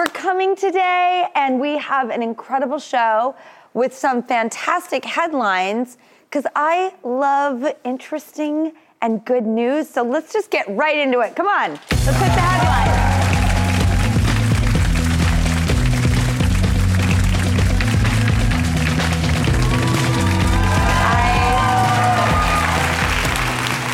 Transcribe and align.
For 0.00 0.06
coming 0.12 0.56
today. 0.56 1.26
And 1.34 1.60
we 1.60 1.76
have 1.76 2.08
an 2.08 2.22
incredible 2.22 2.78
show 2.78 3.34
with 3.74 3.94
some 3.94 4.22
fantastic 4.22 5.04
headlines 5.04 5.98
because 6.24 6.46
I 6.56 6.94
love 7.04 7.70
interesting 7.84 8.72
and 9.02 9.22
good 9.26 9.44
news. 9.44 9.90
So 9.90 10.02
let's 10.02 10.32
just 10.32 10.50
get 10.50 10.66
right 10.70 10.96
into 10.96 11.20
it. 11.20 11.36
Come 11.36 11.48
on, 11.48 11.72
let's 11.72 12.06
hit 12.06 12.14
the 12.14 12.40
headlines. 12.40 12.96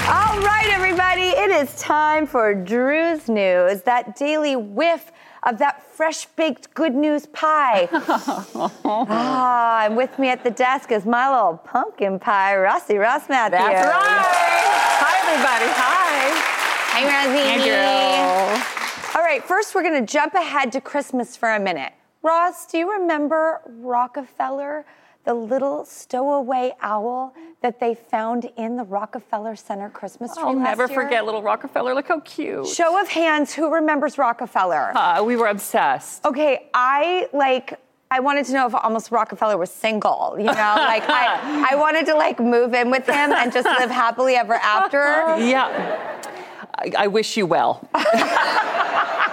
All 0.09 0.41
right, 0.41 0.69
everybody, 0.71 1.31
it 1.31 1.51
is 1.51 1.75
time 1.81 2.29
for 2.29 2.55
Drew's 2.55 3.29
News, 3.29 3.83
that 3.83 4.15
daily 4.15 4.55
whiff 4.55 5.11
of 5.47 5.59
that 5.59 5.83
fresh 5.93 6.27
baked 6.27 6.75
good 6.75 6.95
news 6.95 7.27
pie. 7.27 7.89
ah, 7.93 9.85
and 9.85 9.97
with 9.97 10.19
me 10.19 10.29
at 10.29 10.43
the 10.43 10.51
desk 10.51 10.91
is 10.91 11.07
my 11.07 11.31
little 11.33 11.57
pumpkin 11.59 12.19
pie, 12.19 12.57
Rossi 12.57 12.97
Ross 12.97 13.29
Mathews. 13.29 13.61
That's 13.61 13.87
right. 13.87 14.27
Hi, 14.99 15.31
everybody. 15.31 15.73
Hi. 15.73 16.57
Hi, 16.93 17.03
Rosie. 17.05 17.61
Hey, 17.63 19.19
All 19.19 19.23
right, 19.23 19.43
first 19.43 19.75
we're 19.75 19.83
going 19.83 20.05
to 20.05 20.13
jump 20.13 20.35
ahead 20.35 20.73
to 20.73 20.81
Christmas 20.81 21.37
for 21.37 21.51
a 21.51 21.61
minute. 21.61 21.93
Ross, 22.23 22.67
do 22.67 22.79
you 22.79 22.91
remember 22.91 23.61
Rockefeller? 23.67 24.85
The 25.27 25.35
little 25.35 25.85
stowaway 25.85 26.73
owl 26.81 27.35
that 27.61 27.81
they 27.81 27.95
found 27.95 28.49
in 28.57 28.77
the 28.77 28.85
Rockefeller 28.85 29.57
Center 29.57 29.91
Christmas 29.91 30.33
tree. 30.35 30.45
I'll 30.45 30.55
never 30.55 30.87
year. 30.87 31.03
forget 31.03 31.25
little 31.27 31.43
Rockefeller. 31.43 31.95
Look 31.95 32.09
how 32.09 32.21
cute. 32.21 32.69
Show 32.69 32.99
of 33.01 33.09
hands, 33.09 33.53
who 33.53 33.75
remembers 33.75 34.19
Rockefeller? 34.19 34.97
Uh, 34.97 35.23
we 35.25 35.37
were 35.37 35.49
obsessed. 35.49 36.25
Okay, 36.25 36.71
I 36.73 37.29
like. 37.33 37.79
I 38.09 38.21
wanted 38.21 38.47
to 38.47 38.53
know 38.53 38.69
if 38.69 38.75
almost 38.75 39.11
Rockefeller 39.11 39.57
was 39.57 39.69
single, 39.69 40.37
you 40.39 40.45
know, 40.45 40.53
like 40.53 41.03
I, 41.09 41.67
I 41.73 41.75
wanted 41.75 42.07
to 42.07 42.15
like 42.15 42.39
move 42.39 42.73
in 42.73 42.89
with 42.89 43.05
him 43.05 43.33
and 43.33 43.53
just 43.53 43.67
live 43.67 43.91
happily 43.91 44.37
ever 44.37 44.55
after. 44.55 45.35
Yeah, 45.45 46.23
I, 46.77 46.93
I 46.99 47.07
wish 47.09 47.37
you 47.37 47.47
well. 47.47 47.87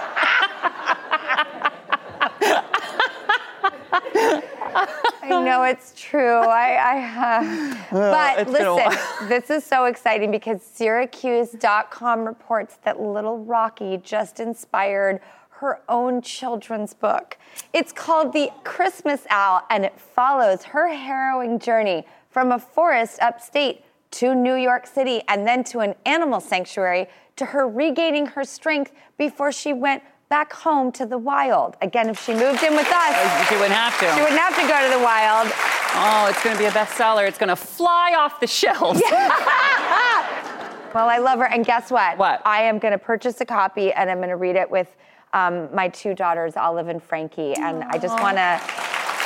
I 5.24 5.44
know 5.44 5.62
it's 5.64 5.92
true. 5.96 6.38
I, 6.38 6.76
I 6.80 7.86
but 7.90 8.48
listen, 8.48 8.98
this 9.28 9.50
is 9.50 9.64
so 9.64 9.86
exciting 9.86 10.30
because 10.30 10.62
Syracuse.com 10.62 12.26
reports 12.26 12.78
that 12.84 13.00
Little 13.00 13.38
Rocky 13.38 13.98
just 13.98 14.40
inspired 14.40 15.20
her 15.50 15.80
own 15.88 16.20
children's 16.20 16.94
book. 16.94 17.38
It's 17.72 17.92
called 17.92 18.32
The 18.32 18.50
Christmas 18.64 19.26
Owl, 19.30 19.62
and 19.70 19.84
it 19.84 19.98
follows 19.98 20.64
her 20.64 20.88
harrowing 20.88 21.58
journey 21.58 22.04
from 22.28 22.52
a 22.52 22.58
forest 22.58 23.18
upstate 23.22 23.84
to 24.10 24.34
New 24.34 24.54
York 24.54 24.86
City 24.86 25.22
and 25.28 25.46
then 25.46 25.64
to 25.64 25.80
an 25.80 25.94
animal 26.04 26.40
sanctuary 26.40 27.08
to 27.36 27.46
her 27.46 27.68
regaining 27.68 28.26
her 28.26 28.44
strength 28.44 28.92
before 29.16 29.50
she 29.50 29.72
went 29.72 30.02
back 30.34 30.52
home 30.52 30.90
to 30.90 31.06
the 31.06 31.16
wild. 31.16 31.76
Again, 31.80 32.08
if 32.08 32.20
she 32.24 32.32
moved 32.32 32.60
in 32.64 32.74
with 32.74 32.90
us, 32.90 33.48
she 33.48 33.54
wouldn't 33.54 33.70
have 33.70 33.96
to. 34.00 34.06
She 34.16 34.20
wouldn't 34.20 34.40
have 34.40 34.56
to 34.56 34.66
go 34.66 34.82
to 34.82 34.98
the 34.98 35.04
wild. 35.04 35.46
Oh, 35.94 36.26
it's 36.28 36.42
going 36.42 36.56
to 36.56 36.60
be 36.60 36.66
a 36.66 36.72
bestseller. 36.72 37.28
It's 37.28 37.38
going 37.38 37.50
to 37.50 37.56
fly 37.56 38.16
off 38.18 38.40
the 38.40 38.48
shelves. 38.48 39.00
Well, 40.94 41.08
I 41.08 41.18
love 41.18 41.40
her. 41.40 41.46
And 41.46 41.66
guess 41.66 41.90
what? 41.90 42.18
What? 42.18 42.40
I 42.46 42.62
am 42.62 42.78
going 42.78 42.92
to 42.92 42.98
purchase 42.98 43.40
a 43.40 43.44
copy 43.44 43.92
and 43.92 44.08
I'm 44.08 44.18
going 44.18 44.28
to 44.28 44.36
read 44.36 44.54
it 44.54 44.70
with 44.70 44.94
um, 45.32 45.68
my 45.74 45.88
two 45.88 46.14
daughters, 46.14 46.56
Olive 46.56 46.86
and 46.86 47.02
Frankie. 47.02 47.52
And 47.54 47.82
Aww. 47.82 47.88
I 47.90 47.98
just 47.98 48.14
want 48.22 48.36
to 48.36 48.60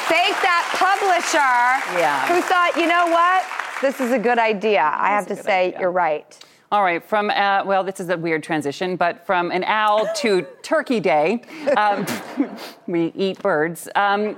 thank 0.09 0.35
that 0.41 0.65
publisher 0.73 2.01
yeah. 2.01 2.27
who 2.27 2.41
thought, 2.41 2.73
you 2.75 2.87
know 2.87 3.09
what? 3.09 3.45
This 3.83 4.01
is 4.01 4.13
a 4.13 4.19
good 4.19 4.39
idea. 4.39 4.81
I 4.81 5.09
have 5.09 5.27
to 5.27 5.37
say, 5.37 5.67
idea. 5.67 5.81
you're 5.81 5.91
right. 5.91 6.39
All 6.71 6.83
right, 6.83 7.03
from, 7.03 7.31
uh, 7.31 7.63
well, 7.65 7.83
this 7.83 7.99
is 7.99 8.11
a 8.11 8.19
weird 8.19 8.43
transition, 8.43 8.97
but 8.97 9.25
from 9.25 9.51
an 9.51 9.65
owl 9.65 10.07
to 10.17 10.47
Turkey 10.61 11.01
Day, 11.01 11.41
um, 11.79 12.05
we 12.87 13.11
eat 13.17 13.39
birds. 13.39 13.89
Um, 13.95 14.37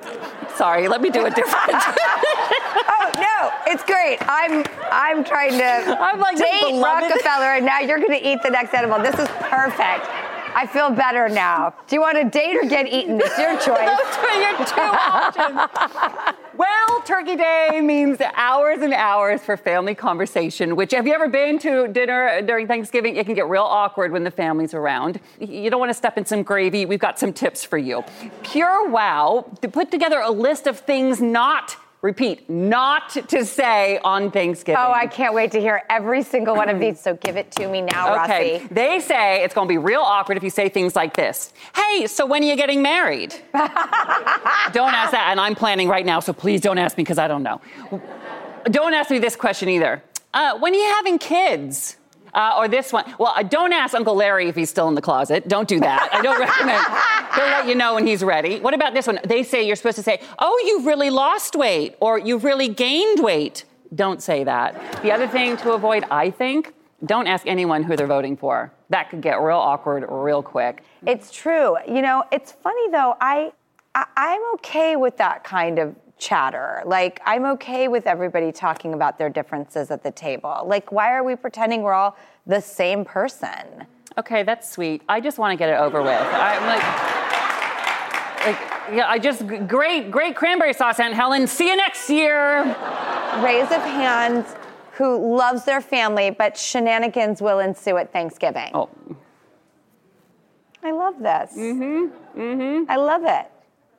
sorry, 0.55 0.87
let 0.87 1.01
me 1.01 1.11
do 1.11 1.27
it 1.27 1.35
different. 1.35 1.73
oh, 1.73 3.11
no, 3.17 3.73
it's 3.73 3.83
great. 3.83 4.19
I'm, 4.21 4.65
I'm 4.93 5.25
trying 5.25 5.59
to 5.59 5.99
I'm 6.01 6.21
like 6.21 6.37
date 6.37 6.81
Rockefeller, 6.81 7.55
and 7.57 7.67
now 7.67 7.81
you're 7.81 7.99
going 7.99 8.17
to 8.17 8.29
eat 8.29 8.39
the 8.45 8.51
next 8.51 8.75
animal. 8.75 9.01
This 9.01 9.19
is 9.19 9.27
perfect. 9.41 10.07
I 10.55 10.67
feel 10.67 10.91
better 10.91 11.29
now. 11.29 11.75
Do 11.87 11.95
you 11.97 12.01
want 12.01 12.19
to 12.19 12.25
date 12.25 12.57
or 12.57 12.69
get 12.69 12.87
eaten? 12.87 13.21
It's 13.23 13.39
your 13.39 13.53
choice. 13.59 13.99
your 14.35 14.67
two 14.67 14.81
options. 14.81 16.37
well, 16.57 17.03
Turkey 17.05 17.37
Day 17.37 17.81
means 17.83 18.19
hours 18.35 18.83
and 18.83 18.93
hours 18.93 19.41
for 19.41 19.57
family 19.57 19.95
conversation, 19.95 20.77
which 20.77 20.93
have 20.93 21.07
you 21.07 21.15
ever 21.15 21.29
been 21.29 21.59
to 21.61 21.89
dinner 21.89 22.43
during 22.43 22.67
Thanksgiving? 22.67 23.17
It 23.17 23.27
can 23.27 23.35
get 23.35 23.49
real 23.49 23.63
awkward 23.63 24.13
when 24.13 24.25
the 24.25 24.31
family's 24.31 24.75
around. 24.75 25.21
You 25.39 25.71
don't 25.71 25.81
want 25.81 25.91
to 25.91 25.95
step 25.95 26.19
in 26.19 26.25
some 26.25 26.43
gravy. 26.43 26.85
We've 26.87 26.99
got 26.99 27.19
some 27.19 27.33
tips 27.33 27.65
for 27.65 27.79
you. 27.79 28.03
PureWow 28.43 29.61
to 29.61 29.69
put 29.69 29.91
together 29.91 30.21
a 30.21 30.31
list 30.31 30.67
of 30.67 30.79
things 30.81 31.21
not 31.21 31.77
Repeat, 32.03 32.49
not 32.49 33.11
to 33.29 33.45
say 33.45 33.99
on 33.99 34.31
Thanksgiving. 34.31 34.81
Oh, 34.83 34.91
I 34.91 35.07
can't 35.07 35.35
wait 35.35 35.53
to 35.53 35.61
hear 35.61 35.83
every 35.91 36.23
single 36.23 36.57
one 36.57 36.71
of 36.71 36.81
these. 36.81 36.99
So 36.99 37.15
give 37.15 37.37
it 37.37 37.51
to 37.53 37.69
me 37.69 37.83
now, 37.83 38.25
okay. 38.25 38.55
Rossi. 38.55 38.69
They 38.71 39.01
say 39.01 39.45
it's 39.45 39.53
going 39.53 39.69
to 39.69 39.73
be 39.73 39.77
real 39.77 40.01
awkward 40.01 40.39
if 40.39 40.43
you 40.43 40.49
say 40.49 40.71
things 40.71 40.97
like 40.97 41.15
this 41.15 41.53
Hey, 41.77 42.07
so 42.07 42.25
when 42.25 42.43
are 42.43 42.47
you 42.47 42.57
getting 42.57 42.81
married? 42.81 43.35
don't 43.53 44.95
ask 44.95 45.13
that. 45.13 45.29
And 45.31 45.39
I'm 45.39 45.55
planning 45.55 45.89
right 45.89 46.07
now, 46.07 46.21
so 46.21 46.33
please 46.33 46.63
don't 46.63 46.79
ask 46.79 46.97
me 46.97 47.05
because 47.05 47.19
I 47.19 47.29
don't 47.29 47.43
know. 47.43 47.61
Don't 48.65 48.95
ask 48.95 49.11
me 49.11 49.19
this 49.19 49.37
question 49.37 49.69
either. 49.69 50.03
Uh, 50.33 50.59
when 50.59 50.73
are 50.73 50.79
you 50.79 50.95
having 50.95 51.19
kids? 51.19 51.97
Uh, 52.35 52.55
or 52.59 52.69
this 52.69 52.93
one. 52.93 53.05
Well, 53.19 53.33
uh, 53.37 53.43
don't 53.43 53.73
ask 53.73 53.95
Uncle 53.95 54.15
Larry 54.15 54.49
if 54.49 54.57
he's 54.57 54.71
still 54.71 54.89
in 54.89 54.95
the 54.95 55.03
closet. 55.03 55.49
Don't 55.49 55.69
do 55.69 55.81
that. 55.81 56.09
I 56.13 56.23
don't 56.23 56.39
recommend. 56.49 56.85
He'll 57.35 57.45
let 57.45 57.67
you 57.67 57.75
know 57.75 57.95
when 57.95 58.07
he's 58.07 58.23
ready. 58.23 58.61
What 58.61 58.75
about 58.75 58.95
this 58.95 59.07
one? 59.07 59.19
They 59.25 59.43
say 59.43 59.67
you're 59.67 59.77
supposed 59.77 59.97
to 59.97 60.03
say, 60.03 60.21
"Oh, 60.39 60.63
you've 60.67 60.87
really 60.87 61.11
lost 61.11 61.55
weight," 61.57 61.97
or 62.01 62.19
"You've 62.19 62.45
really 62.45 62.69
gained 62.69 63.21
weight." 63.23 63.65
Don't 63.95 64.23
say 64.23 64.45
that. 64.45 65.03
The 65.03 65.11
other 65.11 65.27
thing 65.27 65.57
to 65.59 65.73
avoid, 65.73 66.05
I 66.11 66.31
think, 66.31 66.75
don't 67.05 67.27
ask 67.27 67.47
anyone 67.47 67.83
who 67.83 67.97
they're 67.97 68.07
voting 68.07 68.37
for. 68.37 68.73
That 68.91 69.11
could 69.11 69.21
get 69.21 69.41
real 69.41 69.57
awkward 69.57 70.05
real 70.09 70.43
quick. 70.43 70.85
It's 71.07 71.31
true. 71.33 71.77
You 71.89 72.03
know, 72.03 72.25
it's 72.31 72.53
funny 72.53 72.91
though. 72.91 73.17
I, 73.21 73.53
I 73.95 74.05
I'm 74.17 74.55
okay 74.55 74.97
with 74.97 75.17
that 75.17 75.43
kind 75.45 75.79
of 75.79 75.95
chatter. 76.21 76.83
Like, 76.85 77.21
I'm 77.25 77.45
okay 77.47 77.89
with 77.89 78.07
everybody 78.07 78.53
talking 78.53 78.95
about 78.95 79.19
their 79.19 79.29
differences 79.29 79.91
at 79.91 80.03
the 80.03 80.13
table. 80.13 80.63
Like, 80.67 80.93
why 80.93 81.13
are 81.13 81.25
we 81.25 81.35
pretending 81.35 81.83
we're 81.83 81.95
all 81.95 82.17
the 82.47 82.61
same 82.61 83.05
person? 83.05 83.87
Okay, 84.19 84.43
that's 84.43 84.71
sweet. 84.71 85.03
I 85.09 85.21
just 85.21 85.39
want 85.39 85.53
to 85.53 85.57
get 85.57 85.69
it 85.71 85.79
over 85.79 86.03
with. 86.03 86.11
I'm 86.11 86.67
like, 86.67 86.83
like, 88.47 88.97
yeah, 88.97 89.09
I 89.09 89.19
just 89.19 89.47
great, 89.67 90.11
great 90.11 90.37
cranberry 90.37 90.73
sauce, 90.73 91.01
Aunt 91.01 91.15
Helen. 91.15 91.47
See 91.47 91.69
you 91.69 91.77
next 91.77 92.09
year. 92.11 92.65
raise 93.39 93.71
of 93.71 93.83
hands 93.83 94.55
who 94.93 95.37
loves 95.37 95.65
their 95.65 95.81
family, 95.81 96.31
but 96.31 96.57
shenanigans 96.57 97.41
will 97.41 97.61
ensue 97.61 97.97
at 97.97 98.13
Thanksgiving. 98.13 98.71
Oh, 98.75 98.91
I 100.83 100.93
love 100.93 101.19
this. 101.19 101.53
Mm-hmm. 101.57 102.41
Mm-hmm. 102.41 102.91
I 102.91 102.97
love 102.97 103.23
it. 103.25 103.50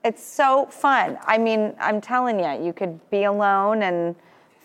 It's 0.03 0.24
so 0.24 0.65
fun. 0.65 1.18
I 1.25 1.38
mean, 1.38 1.74
I'm 1.80 2.01
telling 2.01 2.39
you, 2.39 2.65
you 2.65 2.74
could 2.74 3.00
be 3.09 3.24
alone 3.24 3.83
and 3.83 4.15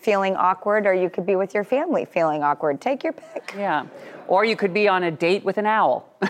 feeling 0.01 0.35
awkward, 0.35 0.87
or 0.87 0.93
you 0.93 1.09
could 1.09 1.25
be 1.25 1.35
with 1.35 1.53
your 1.53 1.63
family 1.63 2.05
feeling 2.05 2.43
awkward. 2.43 2.81
Take 2.81 3.03
your 3.03 3.13
pick. 3.13 3.53
yeah. 3.57 3.85
Or 4.27 4.45
you 4.45 4.55
could 4.55 4.73
be 4.73 4.87
on 4.87 5.03
a 5.03 5.11
date 5.11 5.43
with 5.43 5.57
an 5.57 5.65
owl. 5.65 6.07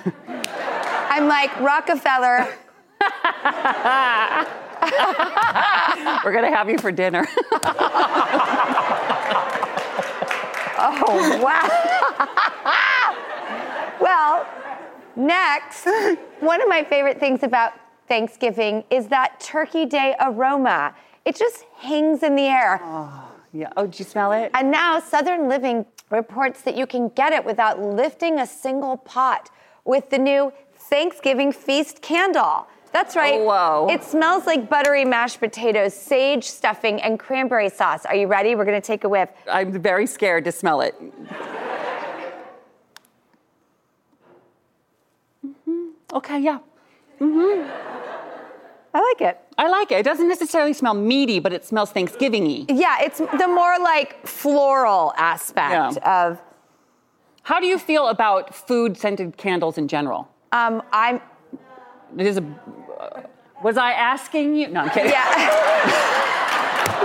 I'm 1.10 1.28
like, 1.28 1.58
Rockefeller, 1.60 2.48
We're 6.24 6.34
gonna 6.34 6.56
have 6.56 6.70
you 6.70 6.78
for 6.78 6.92
dinner. 6.92 7.26
oh, 10.80 11.40
wow. 11.42 11.68
well, 14.00 14.46
next, 15.16 15.88
one 16.40 16.62
of 16.62 16.70
my 16.70 16.84
favorite 16.84 17.20
things 17.20 17.42
about 17.44 17.74
Thanksgiving 18.08 18.84
is 18.90 19.08
that 19.08 19.40
Turkey 19.40 19.86
Day 19.86 20.16
aroma. 20.20 20.96
It 21.26 21.36
just 21.36 21.66
hangs 21.78 22.24
in 22.24 22.36
the 22.36 22.44
air. 22.44 22.80
yeah. 23.52 23.70
Oh, 23.76 23.88
do 23.88 23.98
you 23.98 24.06
smell 24.06 24.32
it? 24.32 24.52
And 24.54 24.72
now 24.72 25.00
Southern 25.00 25.50
Living 25.50 25.86
reports 26.10 26.62
that 26.62 26.78
you 26.78 26.88
can 26.88 27.10
get 27.10 27.34
it 27.34 27.44
without 27.44 27.82
lifting 27.82 28.40
a 28.40 28.48
single 28.48 28.98
pot 28.98 29.50
with 29.84 30.10
the 30.10 30.18
new 30.18 30.54
Thanksgiving 30.74 31.52
feast 31.52 32.02
candle. 32.02 32.68
That's 32.94 33.16
right. 33.16 33.40
Oh, 33.40 33.44
whoa. 33.44 33.88
It 33.92 34.04
smells 34.04 34.46
like 34.46 34.70
buttery 34.70 35.04
mashed 35.04 35.40
potatoes, 35.40 35.94
sage 35.94 36.46
stuffing, 36.46 37.02
and 37.02 37.20
cranberry 37.20 37.70
sauce. 37.70 38.06
Are 38.06 38.16
you 38.16 38.28
ready? 38.28 38.56
We're 38.56 38.66
going 38.66 38.82
to 38.82 38.88
take 38.88 39.04
a 39.04 39.10
whiff. 39.10 39.30
I'm 39.52 39.72
very 39.82 40.08
scared 40.08 40.46
to 40.46 40.52
smell 40.54 40.80
it. 40.82 40.96
mm-hmm. 45.46 45.90
Okay, 46.14 46.40
yeah. 46.40 46.60
I 48.98 49.02
like 49.12 49.22
it. 49.30 49.40
I 49.60 49.68
like 49.70 49.92
it. 49.92 50.00
It 50.00 50.04
doesn't 50.12 50.28
necessarily 50.28 50.74
smell 50.74 50.96
meaty, 50.96 51.40
but 51.40 51.54
it 51.54 51.64
smells 51.64 51.92
Thanksgiving-y. 51.92 52.66
Yeah, 52.70 52.98
it's 53.02 53.20
the 53.20 53.48
more 53.48 53.78
like 53.80 54.26
floral 54.26 55.14
aspect 55.18 55.98
Yeah. 55.98 56.24
of. 56.26 56.42
How 57.44 57.60
do 57.60 57.68
you 57.68 57.78
feel 57.78 58.08
about 58.08 58.56
food-scented 58.56 59.38
candles 59.38 59.78
in 59.78 59.88
general? 59.88 60.28
Um, 60.52 60.82
I'm. 60.92 61.22
It 62.18 62.26
is 62.26 62.38
a. 62.38 62.44
was 63.64 63.78
I 63.78 63.92
asking 63.92 64.56
you? 64.56 64.68
No, 64.70 64.80
I'm 64.82 64.90
kidding. 64.90 65.12
Yeah. 65.12 66.14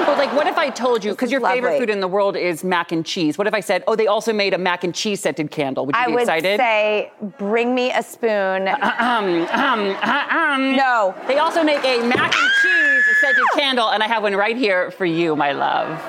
But 0.06 0.18
like, 0.18 0.32
what 0.34 0.46
if 0.46 0.58
I 0.58 0.70
told 0.70 1.04
you? 1.04 1.12
Because 1.12 1.30
your 1.30 1.40
favorite 1.40 1.78
food 1.78 1.90
in 1.90 2.00
the 2.00 2.08
world 2.08 2.36
is 2.36 2.64
mac 2.64 2.92
and 2.92 3.04
cheese. 3.06 3.38
What 3.38 3.46
if 3.46 3.54
I 3.54 3.60
said, 3.60 3.84
oh, 3.86 3.96
they 3.96 4.06
also 4.06 4.32
made 4.32 4.54
a 4.54 4.58
mac 4.58 4.84
and 4.84 4.94
cheese 4.94 5.20
scented 5.20 5.50
candle? 5.50 5.86
Would 5.86 5.94
you 5.94 6.02
I 6.02 6.06
be 6.06 6.14
excited? 6.14 6.60
I 6.60 7.10
would 7.20 7.30
say, 7.30 7.36
bring 7.38 7.74
me 7.74 7.92
a 7.92 8.02
spoon. 8.02 8.68
um, 8.68 9.46
um, 9.50 9.96
um. 10.02 10.76
No. 10.76 11.14
They 11.28 11.38
also 11.38 11.62
make 11.62 11.84
a 11.84 12.00
mac 12.06 12.34
and 12.34 12.50
cheese 12.62 13.04
scented 13.20 13.44
candle, 13.54 13.90
and 13.90 14.02
I 14.02 14.08
have 14.08 14.22
one 14.22 14.34
right 14.34 14.56
here 14.56 14.90
for 14.90 15.06
you, 15.06 15.36
my 15.36 15.52
love. 15.52 16.00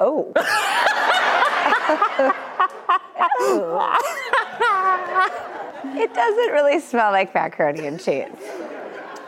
Oh. 0.00 0.32
it 5.98 6.14
doesn't 6.14 6.52
really 6.52 6.80
smell 6.80 7.12
like 7.12 7.34
macaroni 7.34 7.86
and 7.86 8.02
cheese. 8.02 8.26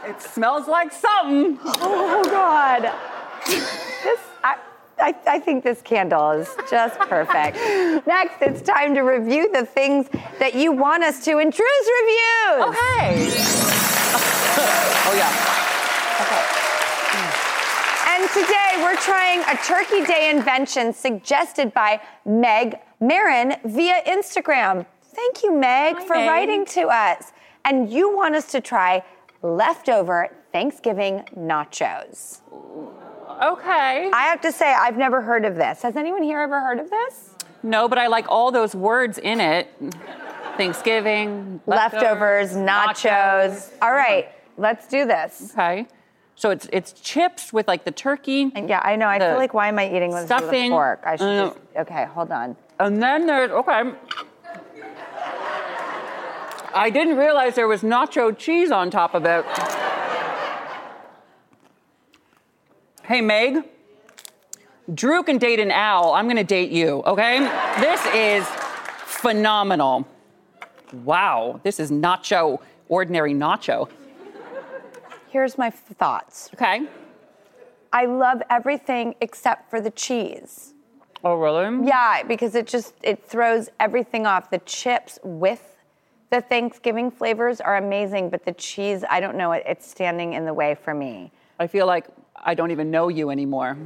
It 0.08 0.22
smells 0.22 0.66
like 0.66 0.90
something. 0.90 1.58
Oh 1.64 2.24
God. 2.24 2.82
This, 3.44 4.18
I, 4.42 4.56
I, 4.98 5.14
I 5.26 5.38
think 5.38 5.62
this 5.62 5.82
candle 5.82 6.30
is 6.30 6.48
just 6.70 6.98
perfect. 7.00 7.58
Next, 8.06 8.40
it's 8.40 8.62
time 8.62 8.94
to 8.94 9.02
review 9.02 9.52
the 9.52 9.66
things 9.66 10.08
that 10.38 10.54
you 10.54 10.72
want 10.72 11.04
us 11.04 11.22
to 11.26 11.38
in 11.38 11.50
Drew's 11.50 11.88
reviews. 12.00 12.56
Oh, 12.56 12.70
okay. 12.70 13.28
oh 15.04 15.14
yeah. 15.14 15.58
Okay. 16.24 16.44
And 18.08 18.30
today 18.30 18.82
we're 18.82 18.96
trying 18.96 19.40
a 19.40 19.58
Turkey 19.62 20.06
Day 20.06 20.30
invention 20.30 20.94
suggested 20.94 21.74
by 21.74 22.00
Meg 22.24 22.78
Marin 22.98 23.56
via 23.62 24.02
Instagram. 24.06 24.86
Thank 25.02 25.42
you, 25.42 25.54
Meg, 25.54 25.96
Hi, 25.96 26.06
for 26.06 26.16
Meg. 26.16 26.28
writing 26.30 26.64
to 26.66 26.88
us. 26.88 27.32
And 27.66 27.92
you 27.92 28.16
want 28.16 28.34
us 28.34 28.50
to 28.52 28.62
try 28.62 29.04
leftover 29.42 30.28
Thanksgiving 30.52 31.24
nachos. 31.36 32.40
Okay. 33.42 34.10
I 34.12 34.22
have 34.22 34.40
to 34.40 34.50
say, 34.52 34.72
I've 34.72 34.96
never 34.96 35.20
heard 35.20 35.44
of 35.44 35.54
this. 35.56 35.82
Has 35.82 35.96
anyone 35.96 36.22
here 36.22 36.40
ever 36.40 36.60
heard 36.60 36.78
of 36.78 36.90
this? 36.90 37.34
No, 37.62 37.88
but 37.88 37.98
I 37.98 38.06
like 38.06 38.26
all 38.28 38.50
those 38.50 38.74
words 38.74 39.18
in 39.18 39.40
it. 39.40 39.68
Thanksgiving, 40.56 41.60
Leftovers, 41.66 42.52
nachos. 42.52 43.70
All 43.80 43.92
right, 43.92 44.28
let's 44.56 44.88
do 44.88 45.06
this. 45.06 45.52
Okay. 45.52 45.86
So 46.34 46.50
it's 46.50 46.68
it's 46.72 46.92
chips 46.92 47.52
with 47.52 47.66
like 47.66 47.84
the 47.84 47.90
turkey, 47.90 48.52
And 48.54 48.68
yeah, 48.68 48.80
I 48.84 48.94
know. 48.96 49.08
I 49.08 49.18
feel 49.18 49.36
like 49.36 49.54
why 49.54 49.68
am 49.68 49.78
I 49.78 49.88
eating 49.88 50.10
this 50.10 50.22
with 50.22 50.30
a 50.30 50.38
stuffing, 50.38 50.70
fork? 50.70 51.02
I 51.04 51.16
should 51.16 51.24
uh, 51.24 51.46
just. 51.48 51.58
Okay, 51.76 52.04
hold 52.06 52.30
on. 52.30 52.56
and 52.78 53.02
then 53.02 53.26
there's 53.26 53.50
okay. 53.50 53.92
I 56.74 56.90
didn't 56.90 57.16
realize 57.16 57.54
there 57.54 57.68
was 57.68 57.82
nacho 57.82 58.36
cheese 58.36 58.70
on 58.70 58.90
top 58.90 59.14
of 59.14 59.24
it. 59.24 59.44
Hey 63.04 63.22
Meg, 63.22 63.64
Drew 64.92 65.22
can 65.22 65.38
date 65.38 65.60
an 65.60 65.70
owl. 65.70 66.12
I'm 66.12 66.28
gonna 66.28 66.44
date 66.44 66.70
you. 66.70 67.02
Okay? 67.06 67.40
This 67.80 68.04
is 68.14 68.46
phenomenal. 69.04 70.06
Wow, 70.92 71.60
this 71.62 71.80
is 71.80 71.90
nacho, 71.90 72.58
ordinary 72.88 73.34
nacho. 73.34 73.88
Here's 75.28 75.56
my 75.58 75.70
thoughts. 75.70 76.50
Okay. 76.54 76.86
I 77.92 78.04
love 78.04 78.42
everything 78.50 79.14
except 79.20 79.70
for 79.70 79.80
the 79.80 79.90
cheese. 79.90 80.74
Oh 81.24 81.34
really? 81.34 81.86
Yeah, 81.86 82.22
because 82.22 82.54
it 82.54 82.66
just 82.66 82.94
it 83.02 83.24
throws 83.24 83.70
everything 83.80 84.26
off. 84.26 84.50
The 84.50 84.58
chips 84.58 85.18
with 85.22 85.77
the 86.30 86.40
Thanksgiving 86.40 87.10
flavors 87.10 87.60
are 87.60 87.76
amazing, 87.76 88.30
but 88.30 88.44
the 88.44 88.52
cheese, 88.52 89.04
I 89.08 89.20
don't 89.20 89.36
know, 89.36 89.52
it, 89.52 89.62
it's 89.66 89.88
standing 89.88 90.34
in 90.34 90.44
the 90.44 90.54
way 90.54 90.74
for 90.74 90.94
me. 90.94 91.32
I 91.58 91.66
feel 91.66 91.86
like 91.86 92.06
I 92.36 92.54
don't 92.54 92.70
even 92.70 92.90
know 92.90 93.08
you 93.08 93.30
anymore. 93.30 93.76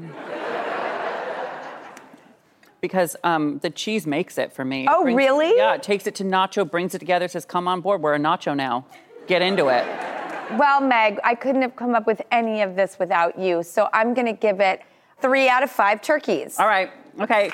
because 2.80 3.14
um, 3.22 3.60
the 3.60 3.70
cheese 3.70 4.06
makes 4.06 4.38
it 4.38 4.52
for 4.52 4.64
me. 4.64 4.86
Oh, 4.90 5.04
brings- 5.04 5.16
really? 5.16 5.56
Yeah, 5.56 5.74
it 5.74 5.82
takes 5.82 6.06
it 6.06 6.16
to 6.16 6.24
nacho, 6.24 6.68
brings 6.68 6.94
it 6.94 6.98
together, 6.98 7.28
says, 7.28 7.44
come 7.44 7.68
on 7.68 7.80
board, 7.80 8.02
we're 8.02 8.14
a 8.14 8.18
nacho 8.18 8.56
now. 8.56 8.86
Get 9.28 9.40
into 9.40 9.68
it. 9.68 9.86
Well, 10.58 10.80
Meg, 10.80 11.18
I 11.24 11.34
couldn't 11.34 11.62
have 11.62 11.76
come 11.76 11.94
up 11.94 12.06
with 12.06 12.20
any 12.30 12.60
of 12.60 12.74
this 12.74 12.98
without 12.98 13.38
you, 13.38 13.62
so 13.62 13.88
I'm 13.92 14.12
gonna 14.14 14.32
give 14.32 14.60
it 14.60 14.82
three 15.20 15.48
out 15.48 15.62
of 15.62 15.70
five 15.70 16.02
turkeys. 16.02 16.58
All 16.58 16.66
right, 16.66 16.90
okay. 17.20 17.50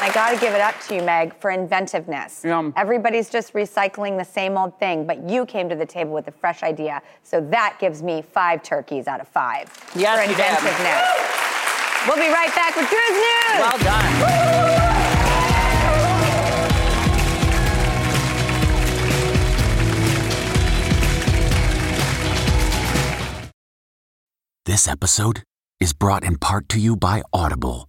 I 0.00 0.12
gotta 0.14 0.38
give 0.38 0.54
it 0.54 0.60
up 0.60 0.78
to 0.88 0.94
you, 0.94 1.02
Meg, 1.02 1.34
for 1.40 1.50
inventiveness. 1.50 2.42
Yum. 2.44 2.72
Everybody's 2.76 3.28
just 3.28 3.52
recycling 3.52 4.16
the 4.16 4.24
same 4.24 4.56
old 4.56 4.78
thing, 4.78 5.06
but 5.06 5.28
you 5.28 5.44
came 5.44 5.68
to 5.68 5.74
the 5.74 5.86
table 5.86 6.12
with 6.12 6.28
a 6.28 6.32
fresh 6.32 6.62
idea. 6.62 7.02
So 7.24 7.40
that 7.50 7.76
gives 7.80 8.02
me 8.02 8.22
five 8.22 8.62
turkeys 8.62 9.08
out 9.08 9.20
of 9.20 9.26
five 9.28 9.66
Yes, 9.96 10.16
for 10.24 10.30
you 10.30 10.36
did. 10.36 10.46
inventiveness. 10.46 11.02
We'll 12.06 12.16
be 12.16 12.32
right 12.32 12.54
back 12.54 12.76
with 12.76 12.88
Drew's 12.88 13.10
News. 13.10 13.58
Well 13.58 13.78
done. 13.78 15.18
This 24.64 24.86
episode 24.86 25.42
is 25.80 25.92
brought 25.92 26.24
in 26.24 26.36
part 26.36 26.68
to 26.70 26.78
you 26.78 26.96
by 26.96 27.22
Audible, 27.32 27.88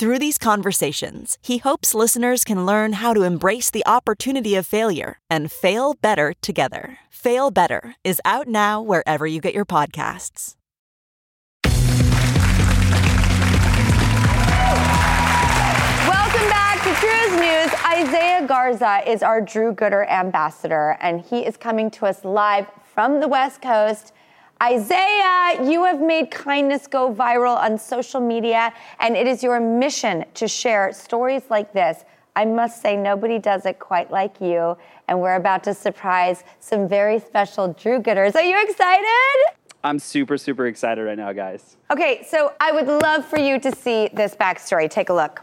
Through 0.00 0.18
these 0.18 0.38
conversations, 0.38 1.36
he 1.42 1.58
hopes 1.58 1.92
listeners 1.94 2.42
can 2.42 2.64
learn 2.64 2.94
how 2.94 3.12
to 3.12 3.20
embrace 3.22 3.70
the 3.70 3.84
opportunity 3.84 4.54
of 4.54 4.66
failure 4.66 5.18
and 5.28 5.52
fail 5.52 5.92
better 5.92 6.32
together. 6.40 6.96
Fail 7.10 7.50
Better 7.50 7.96
is 8.02 8.18
out 8.24 8.48
now 8.48 8.80
wherever 8.80 9.26
you 9.26 9.42
get 9.42 9.52
your 9.52 9.66
podcasts. 9.66 10.56
Welcome 16.08 16.48
back 16.48 16.82
to 16.82 16.94
Drew's 16.98 17.38
News. 17.38 17.70
Isaiah 17.84 18.46
Garza 18.46 19.02
is 19.06 19.22
our 19.22 19.42
Drew 19.42 19.74
Gooder 19.74 20.06
ambassador, 20.06 20.96
and 21.02 21.20
he 21.20 21.40
is 21.40 21.58
coming 21.58 21.90
to 21.90 22.06
us 22.06 22.24
live 22.24 22.68
from 22.94 23.20
the 23.20 23.28
West 23.28 23.60
Coast. 23.60 24.14
Isaiah, 24.62 25.64
you 25.64 25.84
have 25.84 26.02
made 26.02 26.30
kindness 26.30 26.86
go 26.86 27.14
viral 27.14 27.56
on 27.56 27.78
social 27.78 28.20
media, 28.20 28.74
and 28.98 29.16
it 29.16 29.26
is 29.26 29.42
your 29.42 29.58
mission 29.58 30.26
to 30.34 30.46
share 30.46 30.92
stories 30.92 31.44
like 31.48 31.72
this. 31.72 32.04
I 32.36 32.44
must 32.44 32.82
say, 32.82 32.94
nobody 32.94 33.38
does 33.38 33.64
it 33.64 33.78
quite 33.78 34.10
like 34.10 34.38
you, 34.38 34.76
and 35.08 35.18
we're 35.18 35.36
about 35.36 35.64
to 35.64 35.72
surprise 35.72 36.44
some 36.58 36.86
very 36.86 37.18
special 37.20 37.72
Drew 37.72 38.00
Gooders. 38.00 38.34
Are 38.34 38.42
you 38.42 38.62
excited? 38.62 39.56
I'm 39.82 39.98
super, 39.98 40.36
super 40.36 40.66
excited 40.66 41.02
right 41.02 41.16
now, 41.16 41.32
guys. 41.32 41.78
Okay, 41.90 42.22
so 42.28 42.52
I 42.60 42.70
would 42.70 42.86
love 42.86 43.24
for 43.24 43.38
you 43.38 43.58
to 43.60 43.74
see 43.74 44.10
this 44.12 44.36
backstory. 44.36 44.90
Take 44.90 45.08
a 45.08 45.14
look. 45.14 45.42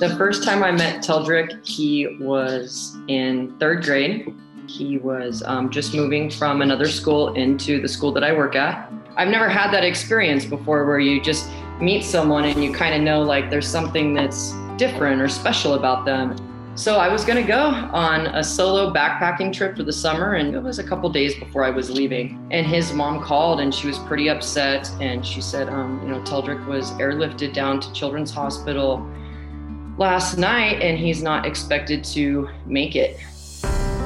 The 0.00 0.14
first 0.16 0.44
time 0.44 0.62
I 0.62 0.70
met 0.70 1.04
Teldrick, 1.04 1.66
he 1.66 2.16
was 2.20 2.96
in 3.08 3.54
third 3.58 3.84
grade. 3.84 4.34
He 4.68 4.98
was 4.98 5.42
um, 5.46 5.70
just 5.70 5.94
moving 5.94 6.30
from 6.30 6.60
another 6.60 6.88
school 6.88 7.32
into 7.34 7.80
the 7.80 7.88
school 7.88 8.12
that 8.12 8.22
I 8.22 8.32
work 8.32 8.54
at. 8.54 8.92
I've 9.16 9.28
never 9.28 9.48
had 9.48 9.72
that 9.72 9.82
experience 9.82 10.44
before 10.44 10.84
where 10.84 11.00
you 11.00 11.20
just 11.20 11.48
meet 11.80 12.04
someone 12.04 12.44
and 12.44 12.62
you 12.62 12.72
kind 12.72 12.94
of 12.94 13.00
know 13.00 13.22
like 13.22 13.50
there's 13.50 13.66
something 13.66 14.12
that's 14.12 14.52
different 14.76 15.22
or 15.22 15.28
special 15.28 15.74
about 15.74 16.04
them. 16.04 16.36
So 16.76 16.98
I 16.98 17.08
was 17.08 17.24
going 17.24 17.44
to 17.44 17.48
go 17.48 17.58
on 17.58 18.26
a 18.26 18.44
solo 18.44 18.92
backpacking 18.92 19.52
trip 19.52 19.76
for 19.76 19.82
the 19.82 19.92
summer, 19.92 20.34
and 20.34 20.54
it 20.54 20.62
was 20.62 20.78
a 20.78 20.84
couple 20.84 21.10
days 21.10 21.34
before 21.34 21.64
I 21.64 21.70
was 21.70 21.90
leaving. 21.90 22.46
And 22.52 22.64
his 22.64 22.92
mom 22.92 23.24
called, 23.24 23.58
and 23.58 23.74
she 23.74 23.88
was 23.88 23.98
pretty 23.98 24.30
upset. 24.30 24.88
And 25.00 25.26
she 25.26 25.40
said, 25.40 25.68
um, 25.68 26.00
you 26.04 26.10
know, 26.10 26.20
Teldrick 26.20 26.64
was 26.66 26.92
airlifted 26.92 27.52
down 27.52 27.80
to 27.80 27.92
Children's 27.92 28.30
Hospital 28.30 29.04
last 29.96 30.38
night, 30.38 30.80
and 30.80 30.96
he's 30.96 31.20
not 31.20 31.46
expected 31.46 32.04
to 32.04 32.48
make 32.64 32.94
it. 32.94 33.18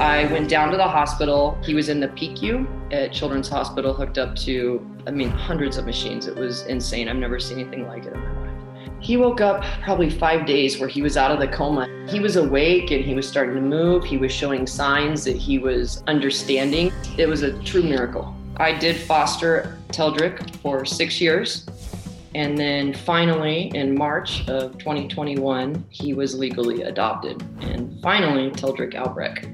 I 0.02 0.24
went 0.32 0.48
down 0.48 0.72
to 0.72 0.76
the 0.76 0.88
hospital. 0.88 1.56
He 1.62 1.74
was 1.74 1.88
in 1.88 2.00
the 2.00 2.08
PICU 2.08 2.92
at 2.92 3.12
Children's 3.12 3.48
Hospital, 3.48 3.94
hooked 3.94 4.18
up 4.18 4.34
to, 4.34 4.84
I 5.06 5.12
mean, 5.12 5.30
hundreds 5.30 5.76
of 5.76 5.86
machines. 5.86 6.26
It 6.26 6.34
was 6.34 6.66
insane. 6.66 7.08
I've 7.08 7.14
never 7.14 7.38
seen 7.38 7.60
anything 7.60 7.86
like 7.86 8.06
it 8.06 8.12
in 8.12 8.18
my 8.18 8.40
life. 8.40 8.96
He 8.98 9.16
woke 9.16 9.40
up 9.40 9.62
probably 9.84 10.10
five 10.10 10.44
days 10.44 10.80
where 10.80 10.88
he 10.88 11.02
was 11.02 11.16
out 11.16 11.30
of 11.30 11.38
the 11.38 11.46
coma. 11.46 11.88
He 12.08 12.18
was 12.18 12.34
awake 12.34 12.90
and 12.90 13.04
he 13.04 13.14
was 13.14 13.28
starting 13.28 13.54
to 13.54 13.60
move. 13.60 14.02
He 14.02 14.16
was 14.16 14.32
showing 14.32 14.66
signs 14.66 15.22
that 15.22 15.36
he 15.36 15.60
was 15.60 16.02
understanding. 16.08 16.92
It 17.16 17.28
was 17.28 17.42
a 17.42 17.56
true 17.62 17.84
miracle. 17.84 18.34
I 18.56 18.72
did 18.72 18.96
foster 18.96 19.78
Teldrick 19.90 20.52
for 20.56 20.84
six 20.84 21.20
years. 21.20 21.64
And 22.34 22.58
then 22.58 22.92
finally, 22.92 23.70
in 23.74 23.96
March 23.96 24.48
of 24.48 24.78
2021, 24.78 25.84
he 25.90 26.12
was 26.12 26.34
legally 26.34 26.82
adopted. 26.82 27.40
And 27.60 28.00
finally, 28.02 28.50
Teldrick 28.50 28.94
Albrecht, 28.94 29.46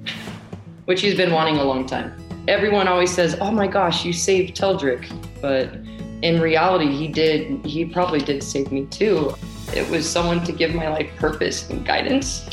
which 0.88 1.02
he's 1.02 1.14
been 1.14 1.35
wanting 1.35 1.59
a 1.59 1.62
long 1.62 1.85
time. 1.85 2.16
Everyone 2.49 2.88
always 2.88 3.12
says, 3.12 3.37
Oh 3.42 3.50
my 3.50 3.66
gosh, 3.66 4.07
you 4.07 4.12
saved 4.14 4.57
Teldrick. 4.57 5.07
But 5.42 5.75
in 6.23 6.40
reality, 6.40 6.90
he 6.97 7.09
did, 7.09 7.62
he 7.66 7.85
probably 7.85 8.21
did 8.21 8.42
save 8.42 8.73
me 8.73 8.87
too. 8.87 9.35
It 9.75 9.87
was 9.90 10.09
someone 10.09 10.42
to 10.45 10.50
give 10.52 10.75
my 10.75 10.88
life 10.88 11.11
purpose 11.16 11.68
and 11.68 11.85
guidance, 11.85 12.49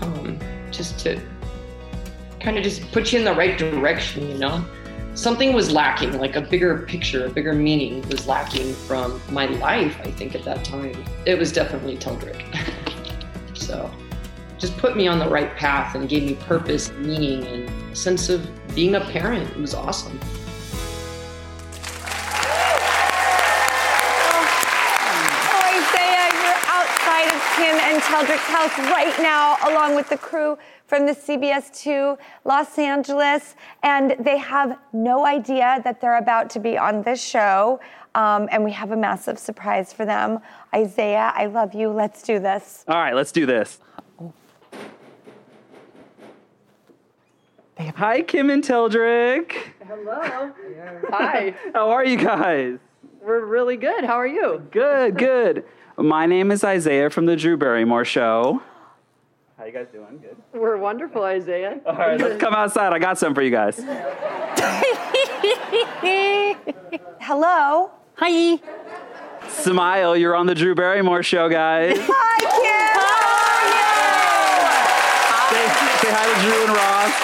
um, 0.00 0.36
just 0.72 0.98
to 1.04 1.22
kind 2.40 2.58
of 2.58 2.64
just 2.64 2.90
put 2.90 3.12
you 3.12 3.20
in 3.20 3.24
the 3.24 3.34
right 3.34 3.56
direction, 3.56 4.28
you 4.28 4.38
know? 4.38 4.64
Something 5.14 5.52
was 5.52 5.70
lacking, 5.70 6.18
like 6.18 6.34
a 6.34 6.40
bigger 6.40 6.78
picture, 6.78 7.26
a 7.26 7.30
bigger 7.30 7.52
meaning 7.52 8.02
was 8.08 8.26
lacking 8.26 8.74
from 8.74 9.20
my 9.30 9.46
life, 9.46 9.96
I 10.00 10.10
think, 10.10 10.34
at 10.34 10.42
that 10.42 10.64
time. 10.64 11.04
It 11.24 11.38
was 11.38 11.52
definitely 11.52 11.98
Teldrick. 11.98 12.42
so 13.56 13.88
just 14.64 14.78
put 14.78 14.96
me 14.96 15.06
on 15.06 15.18
the 15.18 15.28
right 15.28 15.54
path 15.56 15.94
and 15.94 16.08
gave 16.08 16.22
me 16.22 16.36
purpose, 16.36 16.90
meaning, 16.92 17.44
and 17.44 17.68
a 17.92 17.94
sense 17.94 18.30
of 18.30 18.48
being 18.74 18.94
a 18.94 19.00
parent. 19.00 19.46
It 19.50 19.58
was 19.58 19.74
awesome. 19.74 20.18
Oh, 25.52 25.64
Isaiah, 25.68 26.30
you're 26.32 26.62
outside 26.64 27.28
of 27.28 27.42
Kim 27.56 27.76
and 27.76 28.00
Teldrick's 28.04 28.48
house 28.48 28.78
right 28.90 29.14
now, 29.20 29.58
along 29.70 29.96
with 29.96 30.08
the 30.08 30.16
crew 30.16 30.56
from 30.86 31.04
the 31.04 31.12
CBS 31.12 31.82
2 31.82 32.16
Los 32.46 32.78
Angeles. 32.78 33.56
And 33.82 34.16
they 34.18 34.38
have 34.38 34.78
no 34.94 35.26
idea 35.26 35.82
that 35.84 36.00
they're 36.00 36.16
about 36.16 36.48
to 36.50 36.58
be 36.58 36.78
on 36.78 37.02
this 37.02 37.22
show. 37.22 37.80
Um, 38.14 38.48
and 38.50 38.64
we 38.64 38.72
have 38.72 38.92
a 38.92 38.96
massive 38.96 39.38
surprise 39.38 39.92
for 39.92 40.06
them. 40.06 40.38
Isaiah, 40.74 41.34
I 41.34 41.46
love 41.46 41.74
you. 41.74 41.90
Let's 41.90 42.22
do 42.22 42.38
this. 42.38 42.86
All 42.88 42.94
right, 42.94 43.14
let's 43.14 43.32
do 43.32 43.44
this. 43.44 43.78
Hi, 47.78 48.22
Kim 48.22 48.50
and 48.50 48.62
Teldrick. 48.62 49.52
Hello. 49.86 50.52
Hi. 51.10 51.54
How 51.72 51.90
are 51.90 52.04
you 52.04 52.16
guys? 52.16 52.78
We're 53.20 53.44
really 53.44 53.76
good. 53.76 54.04
How 54.04 54.14
are 54.14 54.26
you? 54.26 54.66
Good, 54.70 55.18
good. 55.18 55.64
My 55.96 56.26
name 56.26 56.50
is 56.50 56.62
Isaiah 56.62 57.10
from 57.10 57.26
the 57.26 57.36
Drew 57.36 57.56
Barrymore 57.56 58.04
Show. 58.04 58.62
How 59.58 59.64
you 59.64 59.72
guys 59.72 59.86
doing? 59.92 60.18
Good. 60.18 60.36
We're 60.52 60.76
wonderful, 60.76 61.22
Isaiah. 61.22 61.80
All 61.86 61.94
right, 61.94 62.20
let's 62.20 62.40
come 62.40 62.54
outside. 62.54 62.92
I 62.92 62.98
got 62.98 63.18
some 63.18 63.34
for 63.34 63.42
you 63.42 63.50
guys. 63.50 63.76
Hello. 67.20 67.90
Hi. 68.16 68.58
Smile, 69.48 70.16
you're 70.16 70.36
on 70.36 70.46
the 70.46 70.54
Drew 70.54 70.74
Barrymore 70.74 71.22
Show, 71.22 71.48
guys. 71.48 71.96
Hi, 72.00 72.40
Kim. 72.40 72.84
say, 75.50 75.66
say 76.00 76.12
hi 76.12 76.24
to 76.26 76.34
Drew 76.42 76.60
and 76.64 76.72
Ross. 76.76 77.14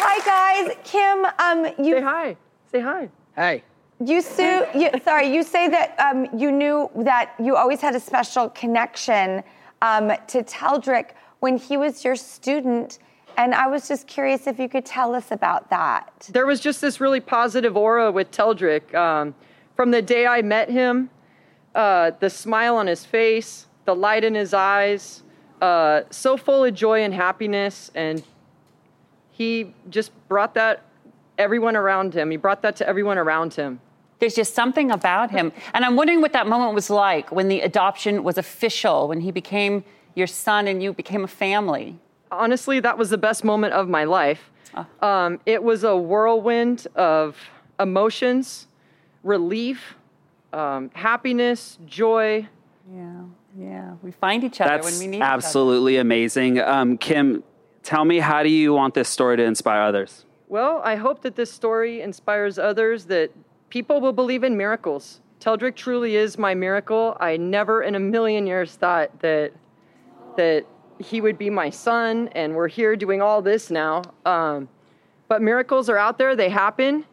Hi, 0.00 0.18
Drew. 0.20 0.22
Hi, 0.22 0.22
Hi 0.22 0.22
Ross. 0.22 0.24
guys. 0.24 0.68
Guys. 0.68 0.76
Kim, 0.84 1.24
um, 1.38 1.84
you 1.84 1.94
Say 1.96 2.00
hi. 2.02 2.36
Say 2.72 2.80
hi. 2.80 3.08
Hey. 3.36 3.62
You, 4.02 4.22
Sue, 4.22 4.64
you, 4.74 4.90
sorry, 5.04 5.26
you 5.32 5.42
say 5.42 5.68
that 5.68 5.98
um, 6.00 6.26
you 6.38 6.50
knew 6.50 6.90
that 6.96 7.34
you 7.38 7.54
always 7.56 7.80
had 7.80 7.94
a 7.94 8.00
special 8.00 8.48
connection 8.50 9.42
um, 9.82 10.12
to 10.28 10.42
Teldrick 10.42 11.10
when 11.40 11.58
he 11.58 11.76
was 11.76 12.04
your 12.04 12.16
student. 12.16 12.98
And 13.36 13.54
I 13.54 13.66
was 13.66 13.88
just 13.88 14.06
curious 14.06 14.46
if 14.46 14.58
you 14.58 14.68
could 14.68 14.86
tell 14.86 15.14
us 15.14 15.30
about 15.30 15.68
that. 15.70 16.28
There 16.32 16.46
was 16.46 16.60
just 16.60 16.80
this 16.80 17.00
really 17.00 17.20
positive 17.20 17.76
aura 17.76 18.10
with 18.10 18.30
Teldrick. 18.30 18.94
Um, 18.94 19.34
from 19.76 19.90
the 19.90 20.02
day 20.02 20.26
I 20.26 20.42
met 20.42 20.70
him, 20.70 21.10
uh, 21.74 22.12
the 22.20 22.30
smile 22.30 22.76
on 22.76 22.86
his 22.86 23.04
face, 23.04 23.66
the 23.84 23.94
light 23.94 24.24
in 24.24 24.34
his 24.34 24.52
eyes, 24.54 25.22
uh, 25.60 26.02
so 26.10 26.36
full 26.36 26.64
of 26.64 26.74
joy 26.74 27.02
and 27.02 27.14
happiness. 27.14 27.90
And 27.94 28.22
he 29.40 29.72
just 29.88 30.12
brought 30.28 30.52
that 30.52 30.82
everyone 31.38 31.74
around 31.74 32.12
him. 32.12 32.30
He 32.30 32.36
brought 32.36 32.60
that 32.60 32.76
to 32.76 32.86
everyone 32.86 33.16
around 33.16 33.54
him. 33.54 33.80
There's 34.18 34.34
just 34.34 34.54
something 34.54 34.90
about 34.90 35.30
him. 35.30 35.50
And 35.72 35.82
I'm 35.82 35.96
wondering 35.96 36.20
what 36.20 36.34
that 36.34 36.46
moment 36.46 36.74
was 36.74 36.90
like 36.90 37.32
when 37.32 37.48
the 37.48 37.62
adoption 37.62 38.22
was 38.22 38.36
official, 38.36 39.08
when 39.08 39.22
he 39.22 39.30
became 39.30 39.82
your 40.14 40.26
son 40.26 40.68
and 40.68 40.82
you 40.82 40.92
became 40.92 41.24
a 41.24 41.26
family. 41.46 41.98
Honestly, 42.30 42.80
that 42.80 42.98
was 42.98 43.08
the 43.08 43.16
best 43.16 43.42
moment 43.42 43.72
of 43.72 43.88
my 43.88 44.04
life. 44.04 44.50
Um, 45.00 45.40
it 45.46 45.62
was 45.62 45.84
a 45.84 45.96
whirlwind 45.96 46.86
of 46.94 47.34
emotions, 47.80 48.66
relief, 49.22 49.94
um, 50.52 50.90
happiness, 50.92 51.78
joy. 51.86 52.46
Yeah, 52.94 53.22
yeah. 53.58 53.94
We 54.02 54.10
find 54.10 54.44
each 54.44 54.60
other 54.60 54.68
That's 54.68 54.86
when 54.86 54.98
we 54.98 55.16
need 55.16 55.22
absolutely 55.22 55.96
amazing. 55.96 56.60
Um, 56.60 56.98
Kim, 56.98 57.42
tell 57.82 58.04
me, 58.04 58.18
how 58.18 58.42
do 58.42 58.48
you 58.48 58.72
want 58.72 58.94
this 58.94 59.08
story 59.08 59.36
to 59.36 59.42
inspire 59.42 59.82
others? 59.82 60.24
Well, 60.48 60.80
I 60.84 60.96
hope 60.96 61.22
that 61.22 61.36
this 61.36 61.52
story 61.52 62.00
inspires 62.00 62.58
others 62.58 63.04
that 63.06 63.30
people 63.68 64.00
will 64.00 64.12
believe 64.12 64.42
in 64.42 64.56
miracles. 64.56 65.20
Teldrick 65.40 65.74
truly 65.74 66.16
is 66.16 66.36
my 66.36 66.54
miracle. 66.54 67.16
I 67.20 67.36
never 67.36 67.82
in 67.82 67.94
a 67.94 68.00
million 68.00 68.46
years 68.46 68.74
thought 68.74 69.20
that 69.20 69.52
that 70.36 70.64
he 70.98 71.20
would 71.20 71.38
be 71.38 71.50
my 71.50 71.70
son, 71.70 72.28
and 72.32 72.54
we're 72.54 72.68
here 72.68 72.94
doing 72.94 73.22
all 73.22 73.40
this 73.40 73.70
now. 73.70 74.02
Um, 74.26 74.68
but 75.28 75.40
miracles 75.40 75.88
are 75.88 75.96
out 75.96 76.18
there; 76.18 76.36
they 76.36 76.50
happen, 76.50 77.04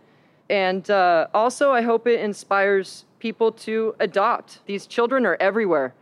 and 0.50 0.90
uh, 0.90 1.28
also 1.34 1.72
I 1.72 1.82
hope 1.82 2.06
it 2.06 2.20
inspires 2.20 3.06
people 3.20 3.52
to 3.52 3.96
adopt. 4.00 4.66
These 4.66 4.88
children 4.88 5.26
are 5.26 5.38
everywhere, 5.40 5.94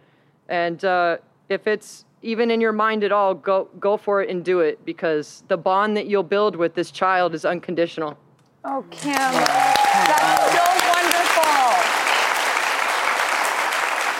and 0.50 0.84
uh, 0.84 1.17
if 1.48 1.67
it's 1.67 2.05
even 2.25 2.50
in 2.50 2.60
your 2.60 2.74
mind 2.74 3.03
at 3.03 3.12
all, 3.12 3.36
go 3.36 3.70
go 3.79 3.96
for 3.96 4.22
it 4.22 4.29
and 4.29 4.44
do 4.44 4.60
it 4.60 4.84
because 4.84 5.44
the 5.48 5.55
bond 5.55 5.96
that 5.96 6.08
you'll 6.08 6.24
build 6.24 6.55
with 6.55 6.74
this 6.74 6.89
child 6.89 7.36
is 7.36 7.46
unconditional. 7.46 8.17
Oh, 8.63 8.84
Kim, 8.89 9.13
that's 9.13 10.51
so 10.58 10.65
wonderful. 10.96 11.55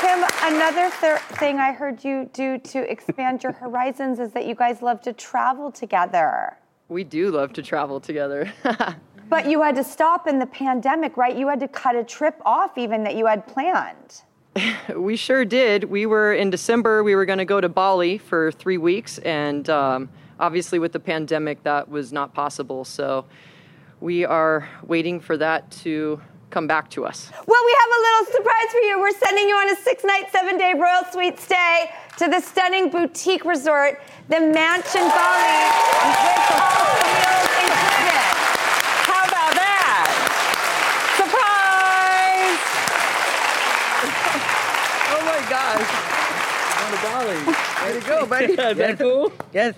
Kim, 0.02 0.24
another 0.54 0.92
th- 1.02 1.40
thing 1.40 1.58
I 1.58 1.72
heard 1.72 2.04
you 2.04 2.30
do 2.32 2.60
to 2.60 2.92
expand 2.92 3.42
your 3.42 3.54
horizons 3.54 4.20
is 4.20 4.32
that 4.34 4.46
you 4.46 4.54
guys 4.54 4.84
love 4.84 5.02
to 5.02 5.12
travel 5.12 5.72
together. 5.72 6.58
We 6.90 7.04
do 7.04 7.32
love 7.32 7.54
to 7.54 7.64
travel 7.64 8.00
together. 8.00 8.54
But 9.28 9.50
you 9.50 9.64
had 9.64 9.76
to 9.78 9.84
stop 9.84 10.28
in 10.28 10.38
the 10.38 10.46
pandemic, 10.46 11.18
right? 11.18 11.36
You 11.36 11.48
had 11.48 11.60
to 11.62 11.68
cut 11.68 11.96
a 11.96 12.04
trip 12.04 12.40
off 12.46 12.78
even 12.78 13.04
that 13.06 13.16
you 13.16 13.26
had 13.26 13.48
planned. 13.48 14.22
we 14.96 15.16
sure 15.16 15.46
did. 15.46 15.86
We 15.86 16.06
were 16.06 16.34
in 16.34 16.50
December, 16.50 17.04
we 17.04 17.16
were 17.16 17.26
going 17.26 17.40
to 17.40 17.46
go 17.46 17.60
to 17.60 17.70
Bali 17.70 18.18
for 18.18 18.52
three 18.52 18.78
weeks, 18.78 19.18
and 19.20 19.70
um, 19.70 20.10
obviously, 20.40 20.80
with 20.80 20.94
the 20.94 21.00
pandemic, 21.00 21.64
that 21.64 21.90
was 21.90 22.14
not 22.14 22.34
possible. 22.34 22.86
So 22.86 23.26
we 24.00 24.26
are 24.26 24.68
waiting 24.84 25.20
for 25.20 25.38
that 25.38 25.72
to 25.84 26.22
come 26.52 26.68
back 26.68 26.90
to 26.92 27.06
us. 27.06 27.30
Well, 27.48 27.64
we 27.66 27.78
have 27.82 27.90
a 27.90 28.02
little 28.02 28.26
surprise 28.38 28.72
for 28.72 28.80
you. 28.80 29.00
We're 29.00 29.12
sending 29.12 29.50
you 29.50 29.56
on 29.56 29.70
a 29.70 29.76
six 29.76 30.04
night, 30.04 30.32
seven 30.32 30.58
day 30.58 30.74
Royal 30.74 31.04
Suite 31.12 31.40
stay 31.40 31.92
to 32.18 32.28
the 32.28 32.40
stunning 32.40 32.90
boutique 32.90 33.44
resort, 33.44 34.02
the 34.30 34.40
Mansion 34.40 35.02
Bali, 35.02 35.68
with 36.08 36.52
all 36.56 36.86
the 36.86 37.04
meals 37.12 37.50
included. 37.60 38.24
How 39.04 39.28
about 39.28 39.54
that? 39.56 39.96
Oh 46.78 46.92
my 46.92 46.98
gosh. 47.02 47.15
Way 47.26 48.00
to 48.00 48.06
go, 48.06 48.26
buddy. 48.28 48.54
Is 48.54 48.78
that 48.78 49.00
cool? 49.00 49.32
Yes. 49.52 49.76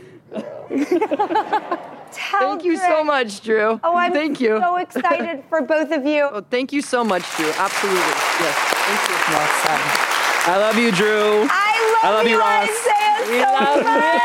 Thank 2.11 2.63
you 2.65 2.75
so 2.77 3.03
much, 3.03 3.41
Drew. 3.41 3.79
Oh, 3.83 3.95
I'm 3.95 4.11
Thank 4.11 4.41
you. 4.41 4.59
So 4.59 4.75
excited 4.75 5.43
for 5.49 5.61
both 5.61 5.91
of 5.91 6.05
you. 6.05 6.27
Oh, 6.33 6.41
thank 6.49 6.73
you 6.73 6.81
so 6.81 7.03
much, 7.05 7.23
Drew. 7.37 7.49
Absolutely. 7.51 7.99
Yes. 7.99 8.55
Thank 8.73 9.09
you. 9.09 9.15
I 10.51 10.57
love 10.57 10.77
you, 10.77 10.91
Drew. 10.91 11.47
I 11.49 11.71
love, 11.93 12.03
I 12.03 12.11
love 12.13 12.27
you, 12.27 12.39
Ross. 12.39 12.69
Isaiah, 12.69 13.31
We 13.31 13.39
so 13.39 13.51
love 13.51 13.83
much. 13.83 14.21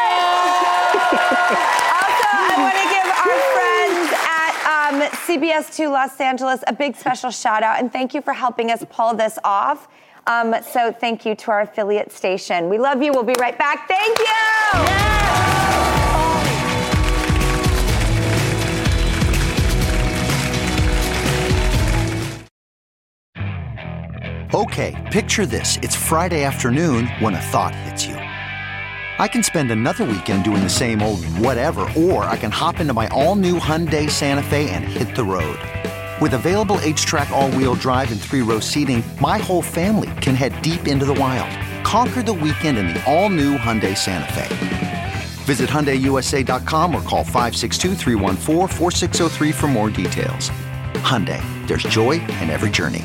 also, 2.03 2.29
I 2.33 2.55
want 2.59 2.77
to 2.79 2.87
give 2.91 3.07
our 3.23 3.39
friends 3.55 4.09
at 4.27 4.53
um, 4.75 4.97
CBS2 5.27 5.91
Los 5.91 6.21
Angeles 6.21 6.61
a 6.67 6.73
big 6.73 6.97
special 6.97 7.31
shout 7.31 7.63
out 7.63 7.79
and 7.79 7.93
thank 7.93 8.15
you 8.15 8.21
for 8.23 8.33
helping 8.33 8.71
us 8.71 8.85
pull 8.91 9.15
this 9.15 9.39
off. 9.45 9.89
Um, 10.27 10.55
so 10.63 10.93
thank 10.93 11.27
you 11.27 11.35
to 11.35 11.51
our 11.51 11.63
affiliate 11.63 12.13
station. 12.13 12.69
We 12.69 12.79
love 12.79 13.03
you. 13.03 13.13
We'll 13.13 13.23
be 13.23 13.35
right 13.39 13.59
back. 13.59 13.89
Thank 13.89 14.19
you. 14.19 15.03
Okay, 24.55 24.95
picture 25.11 25.47
this. 25.47 25.79
It's 25.79 25.97
Friday 25.97 26.45
afternoon 26.45 27.07
when 27.21 27.35
a 27.35 27.41
thought 27.41 27.75
hits 27.75 28.05
you. 28.05 28.17
I 28.17 29.27
can 29.27 29.43
spend 29.43 29.71
another 29.71 30.05
weekend 30.05 30.45
doing 30.45 30.63
the 30.63 30.69
same 30.69 31.01
old 31.01 31.25
whatever, 31.39 31.89
or 31.97 32.25
I 32.25 32.37
can 32.37 32.51
hop 32.51 32.79
into 32.79 32.93
my 32.93 33.09
all 33.09 33.35
new 33.35 33.59
Hyundai 33.59 34.11
Santa 34.11 34.43
Fe 34.43 34.69
and 34.71 34.85
hit 34.85 35.15
the 35.17 35.25
road. 35.25 35.59
With 36.23 36.33
available 36.35 36.77
HTRAC, 36.77 37.31
all 37.31 37.51
wheel 37.51 37.75
drive, 37.75 38.13
and 38.13 38.21
three 38.21 38.43
row 38.43 38.61
seating, 38.61 39.03
my 39.21 39.39
whole 39.39 39.61
family 39.61 40.13
can 40.21 40.37
head 40.37 40.63
deep 40.63 40.87
into 40.87 41.05
the 41.05 41.15
wild. 41.15 41.51
Conquer 41.85 42.23
the 42.23 42.33
weekend 42.33 42.79
in 42.79 42.95
the 42.95 43.05
all 43.13 43.29
new 43.29 43.59
Hyundai 43.59 43.99
Santa 43.99 44.33
Fe. 44.33 45.15
Visit 45.47 45.69
HyundaiUSA.com 45.69 46.95
or 46.95 47.03
call 47.03 47.25
562-314-4603 47.25 49.53
for 49.53 49.67
more 49.67 49.91
details. 49.91 50.53
Hyundai, 51.03 51.43
there's 51.67 51.83
joy 51.83 52.21
in 52.41 52.51
every 52.51 52.71
journey. 52.71 53.05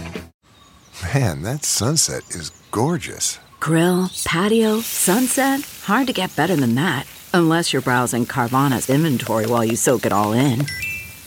Man, 1.12 1.42
that 1.42 1.66
sunset 1.66 2.22
is 2.30 2.52
gorgeous. 2.70 3.40
Grill, 3.60 4.12
patio, 4.26 4.82
sunset. 4.82 5.62
Hard 5.86 6.06
to 6.06 6.14
get 6.14 6.36
better 6.36 6.56
than 6.56 6.76
that. 6.76 7.08
Unless 7.34 7.74
you're 7.74 7.82
browsing 7.82 8.28
Carvana's 8.28 8.92
inventory 8.92 9.48
while 9.48 9.66
you 9.66 9.76
soak 9.76 10.06
it 10.06 10.14
all 10.14 10.34
in. 10.34 10.68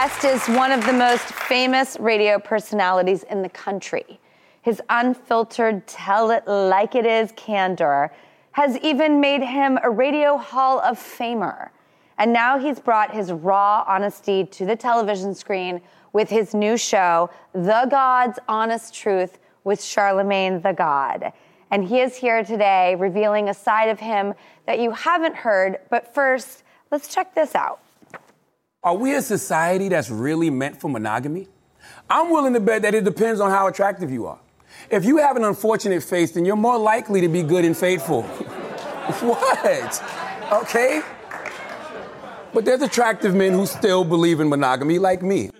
Guest 0.00 0.24
is 0.24 0.46
one 0.56 0.70
of 0.70 0.86
the 0.86 0.92
most 0.92 1.24
famous 1.24 1.96
radio 1.98 2.38
personalities 2.38 3.24
in 3.24 3.42
the 3.42 3.48
country. 3.48 4.20
His 4.62 4.80
unfiltered, 4.88 5.88
tell 5.88 6.30
it 6.30 6.46
like 6.46 6.94
it 6.94 7.04
is 7.04 7.32
candor 7.34 8.12
has 8.52 8.78
even 8.78 9.20
made 9.20 9.42
him 9.42 9.76
a 9.82 9.90
Radio 9.90 10.36
Hall 10.36 10.78
of 10.82 11.00
Famer. 11.00 11.70
And 12.16 12.32
now 12.32 12.60
he's 12.60 12.78
brought 12.78 13.12
his 13.12 13.32
raw 13.32 13.84
honesty 13.88 14.44
to 14.44 14.64
the 14.64 14.76
television 14.76 15.34
screen 15.34 15.80
with 16.12 16.30
his 16.30 16.54
new 16.54 16.76
show, 16.76 17.28
The 17.52 17.88
God's 17.90 18.38
Honest 18.46 18.94
Truth 18.94 19.40
with 19.64 19.80
Charlamagne 19.80 20.62
Tha 20.62 20.74
God. 20.74 21.32
And 21.72 21.82
he 21.82 21.98
is 21.98 22.14
here 22.14 22.44
today 22.44 22.94
revealing 22.94 23.48
a 23.48 23.54
side 23.54 23.88
of 23.88 23.98
him 23.98 24.34
that 24.64 24.78
you 24.78 24.92
haven't 24.92 25.34
heard. 25.34 25.78
But 25.90 26.14
first, 26.14 26.62
let's 26.92 27.12
check 27.12 27.34
this 27.34 27.56
out. 27.56 27.80
Are 28.84 28.94
we 28.94 29.14
a 29.14 29.22
society 29.22 29.88
that's 29.88 30.08
really 30.08 30.50
meant 30.50 30.80
for 30.80 30.88
monogamy? 30.88 31.48
I'm 32.08 32.30
willing 32.30 32.54
to 32.54 32.60
bet 32.60 32.82
that 32.82 32.94
it 32.94 33.04
depends 33.04 33.40
on 33.40 33.50
how 33.50 33.66
attractive 33.66 34.10
you 34.10 34.26
are. 34.26 34.38
If 34.88 35.04
you 35.04 35.16
have 35.16 35.36
an 35.36 35.42
unfortunate 35.42 36.00
face, 36.02 36.30
then 36.30 36.44
you're 36.44 36.54
more 36.54 36.78
likely 36.78 37.20
to 37.20 37.28
be 37.28 37.42
good 37.42 37.64
and 37.64 37.76
faithful. 37.76 38.22
what? 39.20 40.02
Okay? 40.52 41.02
But 42.54 42.64
there's 42.64 42.82
attractive 42.82 43.34
men 43.34 43.52
who 43.52 43.66
still 43.66 44.04
believe 44.04 44.38
in 44.38 44.48
monogamy, 44.48 45.00
like 45.00 45.22
me. 45.22 45.50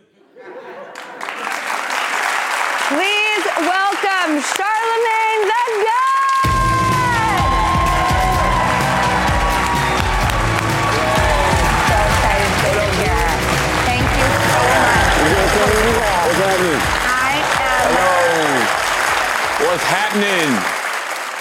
Happening? 19.88 20.48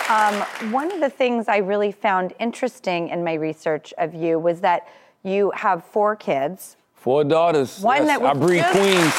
Um, 0.09 0.71
one 0.71 0.91
of 0.91 0.99
the 1.01 1.09
things 1.09 1.47
I 1.47 1.57
really 1.57 1.91
found 1.91 2.33
interesting 2.39 3.09
in 3.09 3.23
my 3.23 3.33
research 3.33 3.93
of 3.97 4.13
you 4.13 4.39
was 4.39 4.61
that 4.61 4.87
you 5.23 5.51
have 5.55 5.83
four 5.83 6.15
kids. 6.15 6.77
Four 6.93 7.23
daughters. 7.25 7.79
One 7.81 7.97
Yes, 8.05 8.07
that 8.07 8.21
was 8.21 8.29
I 8.29 8.33
breed 8.39 8.59
just- 8.59 8.71
queens. 8.71 9.13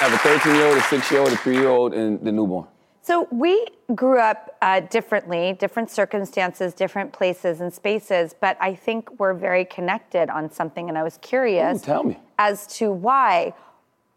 I 0.00 0.06
have 0.06 0.12
a 0.14 0.18
13 0.18 0.54
year 0.56 0.66
old, 0.66 0.76
a 0.78 0.82
6 0.82 1.10
year 1.12 1.20
old, 1.20 1.32
a 1.32 1.36
3 1.36 1.56
year 1.56 1.68
old, 1.68 1.94
and 1.94 2.20
the 2.24 2.32
newborn. 2.32 2.66
So 3.02 3.26
we 3.30 3.66
grew 3.94 4.18
up 4.18 4.56
uh, 4.62 4.80
differently, 4.80 5.52
different 5.54 5.90
circumstances, 5.90 6.72
different 6.72 7.12
places 7.12 7.60
and 7.60 7.72
spaces, 7.72 8.32
but 8.38 8.56
I 8.60 8.74
think 8.74 9.10
we're 9.18 9.34
very 9.34 9.64
connected 9.64 10.30
on 10.30 10.50
something. 10.50 10.88
And 10.88 10.96
I 10.96 11.02
was 11.02 11.18
curious 11.18 11.82
Ooh, 11.82 11.84
tell 11.86 12.04
me. 12.04 12.18
as 12.38 12.66
to 12.78 12.92
why 12.92 13.54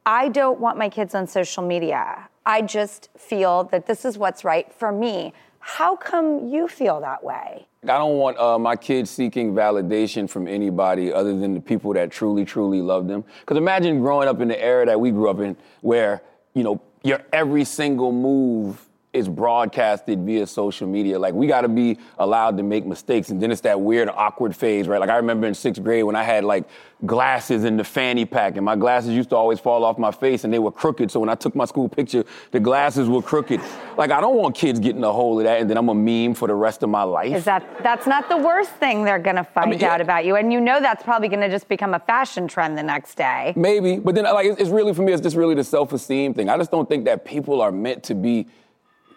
I 0.06 0.30
don't 0.30 0.60
want 0.60 0.78
my 0.78 0.88
kids 0.90 1.14
on 1.16 1.26
social 1.28 1.64
media 1.64 2.30
I 2.46 2.62
just 2.62 3.10
feel 3.18 3.64
that 3.66 3.88
this 3.88 4.06
is 4.06 4.18
what's 4.18 4.44
right 4.44 4.72
for 4.72 4.92
me. 4.92 5.34
How 5.60 5.96
come 5.96 6.48
you 6.48 6.68
feel 6.68 7.02
that 7.02 7.24
way? 7.24 7.66
I 7.84 7.98
don't 7.98 8.18
want 8.18 8.38
uh, 8.38 8.60
my 8.60 8.76
kids 8.76 9.10
seeking 9.10 9.54
validation 9.54 10.30
from 10.30 10.48
anybody 10.48 11.12
other 11.12 11.38
than 11.38 11.56
the 11.56 11.60
people 11.60 11.94
that 11.94 12.12
truly, 12.12 12.46
truly 12.46 12.82
love 12.82 13.08
them. 13.08 13.24
Because 13.40 13.58
imagine 13.58 14.00
growing 14.00 14.28
up 14.28 14.42
in 14.42 14.48
the 14.48 14.62
era 14.62 14.86
that 14.86 15.00
we 15.00 15.10
grew 15.10 15.30
up 15.30 15.40
in, 15.40 15.56
where 15.82 16.22
you 16.54 16.64
know 16.64 16.82
your 17.04 17.22
every 17.34 17.64
single 17.64 18.12
move 18.12 18.85
is 19.16 19.28
broadcasted 19.28 20.20
via 20.20 20.46
social 20.46 20.88
media. 20.88 21.18
Like 21.18 21.34
we 21.34 21.48
got 21.48 21.62
to 21.62 21.68
be 21.68 21.98
allowed 22.20 22.58
to 22.58 22.64
make 22.64 22.86
mistakes, 22.86 23.30
and 23.30 23.42
then 23.42 23.52
it's 23.52 23.62
that 23.62 23.80
weird, 23.80 24.10
awkward 24.10 24.56
phase, 24.56 24.88
right? 24.88 25.00
Like 25.00 25.10
I 25.10 25.18
remember 25.18 25.48
in 25.48 25.54
sixth 25.54 25.82
grade 25.82 26.04
when 26.04 26.16
I 26.16 26.24
had 26.24 26.44
like 26.44 26.66
glasses 27.06 27.64
in 27.64 27.78
the 27.78 27.84
fanny 27.84 28.26
pack, 28.26 28.56
and 28.56 28.66
my 28.66 28.76
glasses 28.76 29.12
used 29.12 29.30
to 29.30 29.36
always 29.36 29.60
fall 29.60 29.84
off 29.84 29.98
my 29.98 30.12
face, 30.12 30.44
and 30.44 30.54
they 30.54 30.60
were 30.60 30.72
crooked. 30.72 31.12
So 31.12 31.20
when 31.20 31.30
I 31.30 31.36
took 31.36 31.56
my 31.56 31.66
school 31.66 31.90
picture, 31.90 32.24
the 32.52 32.60
glasses 32.60 33.10
were 33.10 33.22
crooked. 33.22 33.62
Like 33.96 34.12
I 34.12 34.20
don't 34.20 34.36
want 34.36 34.56
kids 34.56 34.78
getting 34.82 35.06
a 35.06 35.12
hold 35.14 35.40
of 35.40 35.46
that, 35.46 35.62
and 35.62 35.70
then 35.70 35.78
I'm 35.78 35.88
a 35.88 35.96
meme 35.96 36.34
for 36.34 36.50
the 36.50 36.54
rest 36.54 36.84
of 36.84 36.90
my 36.90 37.04
life. 37.04 37.34
Is 37.34 37.46
that 37.46 37.66
that's 37.82 38.06
not 38.06 38.28
the 38.28 38.36
worst 38.36 38.72
thing 38.72 39.06
they're 39.06 39.20
gonna 39.20 39.46
find 39.46 39.70
mean, 39.70 39.80
yeah. 39.80 39.94
out 39.94 40.02
about 40.02 40.26
you, 40.26 40.36
and 40.36 40.52
you 40.52 40.60
know 40.60 40.82
that's 40.82 41.02
probably 41.02 41.30
gonna 41.30 41.50
just 41.50 41.70
become 41.70 41.94
a 41.94 42.00
fashion 42.00 42.46
trend 42.46 42.78
the 42.78 42.84
next 42.84 43.16
day. 43.16 43.54
Maybe, 43.56 43.98
but 43.98 44.14
then 44.14 44.26
like 44.26 44.48
it's 44.48 44.60
it's 44.60 44.70
really 44.70 44.94
for 44.94 45.02
me, 45.02 45.14
it's 45.14 45.22
just 45.22 45.38
really 45.38 45.56
the 45.56 45.64
self-esteem 45.64 46.34
thing. 46.34 46.50
I 46.50 46.58
just 46.58 46.72
don't 46.72 46.90
think 46.90 47.06
that 47.06 47.24
people 47.24 47.62
are 47.62 47.72
meant 47.72 48.04
to 48.04 48.16
be 48.16 48.48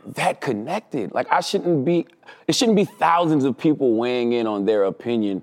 that 0.06 0.40
connected. 0.40 1.12
Like 1.12 1.30
I 1.32 1.40
shouldn't 1.40 1.84
be, 1.84 2.06
it 2.46 2.54
shouldn't 2.54 2.76
be 2.76 2.84
thousands 2.84 3.44
of 3.44 3.56
people 3.58 3.94
weighing 3.94 4.32
in 4.32 4.46
on 4.46 4.64
their 4.64 4.84
opinion 4.84 5.42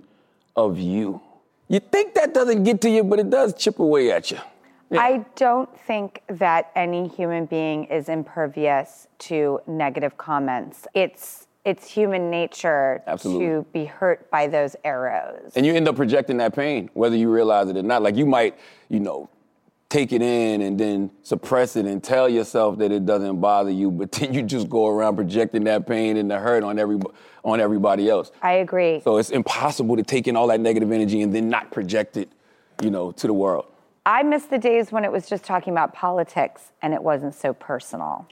of 0.56 0.80
you. 0.80 1.22
You 1.68 1.80
think 1.80 2.14
that 2.14 2.34
doesn't 2.34 2.64
get 2.64 2.82
to 2.82 2.90
you, 2.90 3.04
but 3.04 3.20
it 3.20 3.30
does 3.30 3.54
chip 3.54 3.80
away 3.80 4.12
at 4.12 4.32
you. 4.32 4.38
Yeah. 4.92 5.02
I 5.02 5.26
don't 5.36 5.76
think 5.82 6.22
that 6.28 6.72
any 6.76 7.08
human 7.08 7.46
being 7.46 7.86
is 7.86 8.08
impervious 8.08 9.08
to 9.20 9.60
negative 9.66 10.18
comments. 10.18 10.88
It's 10.94 11.48
it's 11.66 11.90
human 11.90 12.30
nature 12.30 13.02
Absolutely. 13.08 13.48
to 13.48 13.66
be 13.74 13.86
hurt 13.86 14.30
by 14.30 14.46
those 14.46 14.76
arrows. 14.84 15.52
And 15.56 15.66
you 15.66 15.74
end 15.74 15.88
up 15.88 15.96
projecting 15.96 16.38
that 16.38 16.56
pain, 16.56 16.92
whether 16.94 17.16
you 17.16 17.32
realize 17.32 17.70
it 17.70 17.76
or 17.76 17.82
not. 17.82 18.04
Like 18.04 18.16
you 18.16 18.28
might, 18.28 18.56
you 18.88 19.00
know, 19.00 19.28
take 19.96 20.12
it 20.12 20.22
in 20.22 20.62
and 20.62 20.78
then 20.78 21.10
suppress 21.24 21.78
it 21.78 21.86
and 21.86 22.04
tell 22.04 22.28
yourself 22.28 22.78
that 22.78 22.92
it 22.92 23.06
doesn't 23.06 23.40
bother 23.40 23.72
you, 23.72 23.90
but 23.90 24.12
then 24.14 24.34
you 24.34 24.44
just 24.44 24.70
go 24.70 24.88
around 24.88 25.16
projecting 25.16 25.64
that 25.64 25.88
pain 25.88 26.18
and 26.18 26.30
the 26.30 26.38
hurt 26.38 26.64
on 26.64 26.78
every 26.78 27.00
on 27.44 27.60
everybody 27.60 28.10
else. 28.10 28.32
I 28.42 28.54
agree. 28.54 29.02
So 29.02 29.18
it's 29.18 29.30
impossible 29.30 29.96
to 29.96 30.04
take 30.04 30.28
in 30.28 30.36
all 30.36 30.48
that 30.48 30.60
negative 30.60 30.92
energy 30.92 31.22
and 31.22 31.34
then 31.34 31.48
not 31.48 31.72
project 31.72 32.18
it, 32.18 32.30
you 32.82 32.90
know, 32.90 33.12
to 33.14 33.28
the 33.28 33.34
world. 33.34 33.68
I 34.06 34.24
miss 34.24 34.46
the 34.46 34.58
days 34.58 34.92
when 34.92 35.06
it 35.06 35.12
was 35.12 35.28
just 35.28 35.44
talking 35.44 35.72
about 35.72 35.94
politics 35.94 36.72
and 36.82 36.94
it 36.94 37.02
wasn't 37.02 37.36
so 37.36 37.54
personal. 37.54 38.28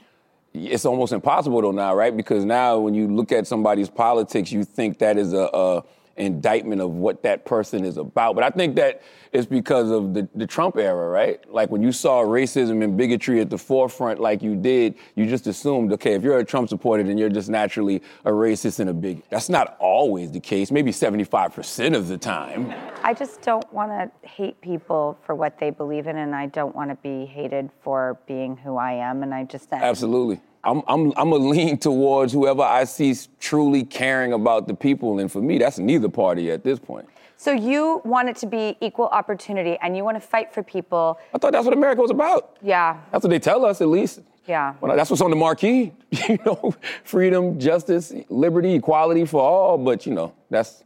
It's 0.52 0.84
almost 0.84 1.12
impossible 1.12 1.62
though 1.62 1.70
now, 1.70 1.94
right? 1.94 2.14
Because 2.16 2.44
now 2.44 2.78
when 2.78 2.94
you 2.94 3.08
look 3.08 3.32
at 3.32 3.46
somebody's 3.46 3.88
politics, 3.88 4.52
you 4.52 4.64
think 4.64 4.98
that 4.98 5.16
is 5.16 5.32
a, 5.32 5.48
a 5.52 5.84
indictment 6.16 6.80
of 6.80 6.90
what 6.92 7.22
that 7.22 7.44
person 7.44 7.84
is 7.84 7.96
about. 7.96 8.34
But 8.34 8.44
I 8.44 8.50
think 8.50 8.76
that 8.76 9.02
it's 9.32 9.46
because 9.46 9.90
of 9.90 10.14
the, 10.14 10.28
the 10.34 10.46
Trump 10.46 10.76
era, 10.76 11.08
right? 11.08 11.40
Like 11.52 11.70
when 11.70 11.82
you 11.82 11.90
saw 11.92 12.22
racism 12.22 12.84
and 12.84 12.96
bigotry 12.96 13.40
at 13.40 13.50
the 13.50 13.58
forefront 13.58 14.20
like 14.20 14.42
you 14.42 14.54
did, 14.54 14.94
you 15.16 15.26
just 15.26 15.46
assumed, 15.46 15.92
okay, 15.92 16.14
if 16.14 16.22
you're 16.22 16.38
a 16.38 16.44
Trump 16.44 16.68
supporter, 16.68 17.02
then 17.02 17.18
you're 17.18 17.28
just 17.28 17.48
naturally 17.48 18.02
a 18.24 18.30
racist 18.30 18.80
and 18.80 18.90
a 18.90 18.94
bigot. 18.94 19.24
That's 19.30 19.48
not 19.48 19.76
always 19.80 20.30
the 20.30 20.40
case, 20.40 20.70
maybe 20.70 20.92
75% 20.92 21.96
of 21.96 22.08
the 22.08 22.16
time. 22.18 22.72
I 23.02 23.12
just 23.12 23.42
don't 23.42 23.70
want 23.72 23.90
to 23.90 24.28
hate 24.28 24.60
people 24.60 25.18
for 25.26 25.34
what 25.34 25.58
they 25.58 25.70
believe 25.70 26.06
in, 26.06 26.16
and 26.16 26.34
I 26.34 26.46
don't 26.46 26.74
want 26.74 26.90
to 26.90 26.96
be 26.96 27.26
hated 27.26 27.70
for 27.82 28.18
being 28.26 28.56
who 28.56 28.76
I 28.76 28.92
am, 28.92 29.22
and 29.22 29.34
I 29.34 29.44
just... 29.44 29.72
Absolutely. 29.72 30.40
I'm, 30.64 30.82
I'm, 30.88 31.12
I'm 31.16 31.32
a 31.32 31.36
lean 31.36 31.78
towards 31.78 32.32
whoever 32.32 32.62
I 32.62 32.84
see 32.84 33.14
truly 33.38 33.84
caring 33.84 34.32
about 34.32 34.66
the 34.66 34.74
people. 34.74 35.18
And 35.18 35.30
for 35.30 35.42
me, 35.42 35.58
that's 35.58 35.78
neither 35.78 36.08
party 36.08 36.50
at 36.50 36.64
this 36.64 36.78
point. 36.78 37.08
So 37.36 37.52
you 37.52 38.00
want 38.04 38.28
it 38.28 38.36
to 38.36 38.46
be 38.46 38.76
equal 38.80 39.06
opportunity 39.08 39.76
and 39.82 39.96
you 39.96 40.04
want 40.04 40.16
to 40.16 40.26
fight 40.26 40.52
for 40.52 40.62
people. 40.62 41.18
I 41.34 41.38
thought 41.38 41.52
that's 41.52 41.64
what 41.64 41.74
America 41.74 42.00
was 42.00 42.10
about. 42.10 42.56
Yeah. 42.62 42.98
That's 43.12 43.22
what 43.22 43.30
they 43.30 43.38
tell 43.38 43.64
us, 43.66 43.80
at 43.80 43.88
least. 43.88 44.20
Yeah. 44.46 44.74
Well, 44.80 44.96
that's 44.96 45.10
what's 45.10 45.22
on 45.22 45.30
the 45.30 45.36
marquee. 45.36 45.92
you 46.28 46.38
know, 46.46 46.74
freedom, 47.02 47.58
justice, 47.58 48.12
liberty, 48.28 48.74
equality 48.74 49.26
for 49.26 49.42
all. 49.42 49.76
But, 49.76 50.06
you 50.06 50.14
know, 50.14 50.32
that's, 50.48 50.84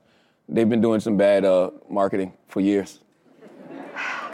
they've 0.49 0.69
been 0.69 0.81
doing 0.81 1.01
some 1.01 1.17
bad 1.17 1.45
uh, 1.45 1.71
marketing 1.89 2.33
for 2.49 2.61
years. 2.61 3.01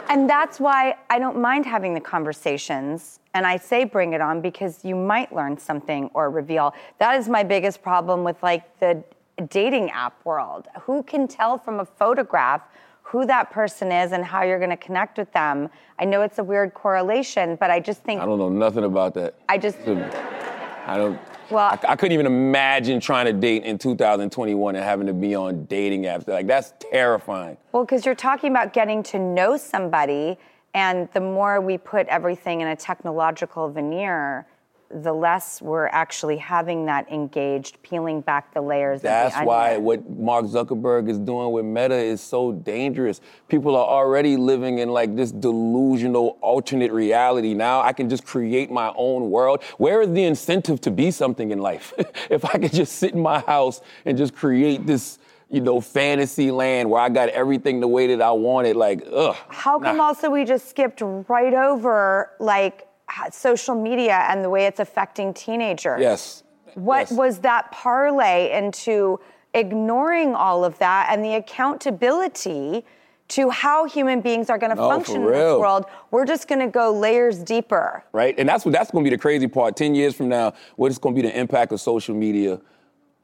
And 0.07 0.29
that's 0.29 0.59
why 0.59 0.95
I 1.09 1.19
don't 1.19 1.39
mind 1.39 1.65
having 1.65 1.93
the 1.93 1.99
conversations. 1.99 3.19
And 3.35 3.45
I 3.45 3.57
say 3.57 3.83
bring 3.83 4.13
it 4.13 4.21
on 4.21 4.39
because 4.39 4.85
you 4.85 4.95
might 4.95 5.35
learn 5.35 5.57
something 5.57 6.09
or 6.13 6.29
reveal. 6.29 6.73
That 6.99 7.19
is 7.19 7.27
my 7.27 7.43
biggest 7.43 7.83
problem 7.83 8.23
with 8.23 8.41
like 8.41 8.79
the 8.79 9.03
dating 9.49 9.91
app 9.91 10.23
world. 10.23 10.69
Who 10.83 11.03
can 11.03 11.27
tell 11.27 11.57
from 11.57 11.81
a 11.81 11.85
photograph 11.85 12.61
who 13.03 13.25
that 13.25 13.51
person 13.51 13.91
is 13.91 14.13
and 14.13 14.23
how 14.23 14.43
you're 14.43 14.57
going 14.57 14.69
to 14.71 14.77
connect 14.77 15.17
with 15.17 15.31
them? 15.33 15.69
I 15.99 16.05
know 16.05 16.21
it's 16.21 16.39
a 16.39 16.43
weird 16.45 16.73
correlation, 16.73 17.57
but 17.57 17.69
I 17.69 17.81
just 17.81 18.03
think 18.03 18.21
I 18.21 18.25
don't 18.25 18.39
know 18.39 18.47
nothing 18.47 18.85
about 18.85 19.13
that. 19.15 19.35
I 19.49 19.57
just 19.57 19.79
I 19.79 20.97
don't 20.97 21.19
well, 21.51 21.65
I, 21.65 21.79
I, 21.89 21.95
couldn't 21.95 22.13
even 22.13 22.25
imagine 22.25 22.99
trying 22.99 23.25
to 23.25 23.33
date 23.33 23.65
in 23.65 23.77
2021 23.77 24.75
and 24.75 24.83
having 24.83 25.05
to 25.05 25.13
be 25.13 25.35
on 25.35 25.65
dating 25.65 26.03
apps. 26.03 26.27
Like 26.27 26.47
that's 26.47 26.73
terrifying. 26.79 27.57
Well, 27.71 27.83
because 27.85 28.05
you're 28.05 28.15
talking 28.15 28.49
about 28.49 28.73
getting 28.73 29.03
to 29.03 29.19
know 29.19 29.55
somebody, 29.57 30.39
and 30.75 31.07
the 31.13 31.21
more 31.21 31.61
we 31.61 31.77
put 31.77 32.05
everything 32.07 32.59
in 32.59 32.67
a 32.67 32.75
technological 32.75 33.71
veneer, 33.71 34.45
the 34.91 35.13
less 35.13 35.61
we're 35.61 35.87
actually 35.87 36.35
having 36.35 36.85
that 36.85 37.09
engaged, 37.09 37.81
peeling 37.81 38.19
back 38.19 38.53
the 38.53 38.61
layers. 38.61 39.01
That's 39.01 39.37
the 39.37 39.45
why 39.45 39.77
what 39.77 40.07
Mark 40.09 40.45
Zuckerberg 40.45 41.09
is 41.09 41.17
doing 41.17 41.53
with 41.53 41.63
Meta 41.63 41.95
is 41.95 42.19
so 42.19 42.51
dangerous. 42.51 43.21
People 43.47 43.75
are 43.77 43.87
already 43.87 44.35
living 44.35 44.79
in 44.79 44.89
like 44.89 45.15
this 45.15 45.31
delusional 45.31 46.37
alternate 46.41 46.91
reality. 46.91 47.53
Now 47.53 47.81
I 47.81 47.93
can 47.93 48.09
just 48.09 48.25
create 48.25 48.69
my 48.69 48.93
own 48.97 49.31
world. 49.31 49.63
Where 49.77 50.01
is 50.01 50.09
the 50.09 50.25
incentive 50.25 50.81
to 50.81 50.91
be 50.91 51.09
something 51.09 51.51
in 51.51 51.59
life? 51.59 51.93
if 52.29 52.43
I 52.43 52.57
could 52.57 52.73
just 52.73 52.97
sit 52.97 53.13
in 53.13 53.21
my 53.21 53.39
house 53.39 53.79
and 54.03 54.17
just 54.17 54.35
create 54.35 54.85
this 54.85 55.19
you 55.55 55.61
know, 55.61 55.79
fantasy 55.79 56.51
land 56.51 56.89
where 56.89 57.01
I 57.01 57.07
got 57.07 57.29
everything 57.29 57.79
the 57.79 57.87
way 57.87 58.07
that 58.07 58.21
I 58.21 58.31
wanted. 58.31 58.75
Like, 58.75 59.07
ugh. 59.09 59.37
How 59.47 59.79
come 59.79 59.97
nah. 59.97 60.03
also 60.03 60.29
we 60.29 60.43
just 60.43 60.67
skipped 60.69 61.01
right 61.01 61.53
over 61.53 62.31
like 62.41 62.89
social 63.31 63.73
media 63.73 64.25
and 64.29 64.43
the 64.43 64.49
way 64.49 64.65
it's 64.65 64.81
affecting 64.81 65.33
teenagers. 65.33 66.01
Yes. 66.01 66.43
What 66.73 67.09
yes. 67.09 67.11
was 67.13 67.39
that 67.39 67.71
parlay 67.71 68.51
into 68.51 69.17
ignoring 69.53 70.35
all 70.35 70.65
of 70.65 70.77
that 70.79 71.07
and 71.09 71.23
the 71.23 71.35
accountability 71.35 72.83
to 73.27 73.49
how 73.49 73.85
human 73.85 74.19
beings 74.19 74.49
are 74.49 74.57
going 74.57 74.71
to 74.71 74.75
no, 74.75 74.89
function 74.89 75.15
in 75.15 75.31
this 75.31 75.57
world? 75.57 75.85
We're 76.11 76.25
just 76.25 76.49
going 76.49 76.59
to 76.59 76.67
go 76.67 76.91
layers 76.91 77.39
deeper. 77.39 78.03
Right, 78.11 78.35
and 78.37 78.47
that's 78.47 78.65
what 78.65 78.73
that's 78.73 78.91
going 78.91 79.05
to 79.05 79.09
be 79.09 79.15
the 79.15 79.21
crazy 79.21 79.47
part. 79.47 79.77
Ten 79.77 79.95
years 79.95 80.15
from 80.15 80.27
now, 80.27 80.53
what 80.75 80.91
is 80.91 80.97
going 80.97 81.15
to 81.15 81.21
be 81.21 81.27
the 81.29 81.39
impact 81.39 81.71
of 81.71 81.79
social 81.79 82.13
media? 82.13 82.59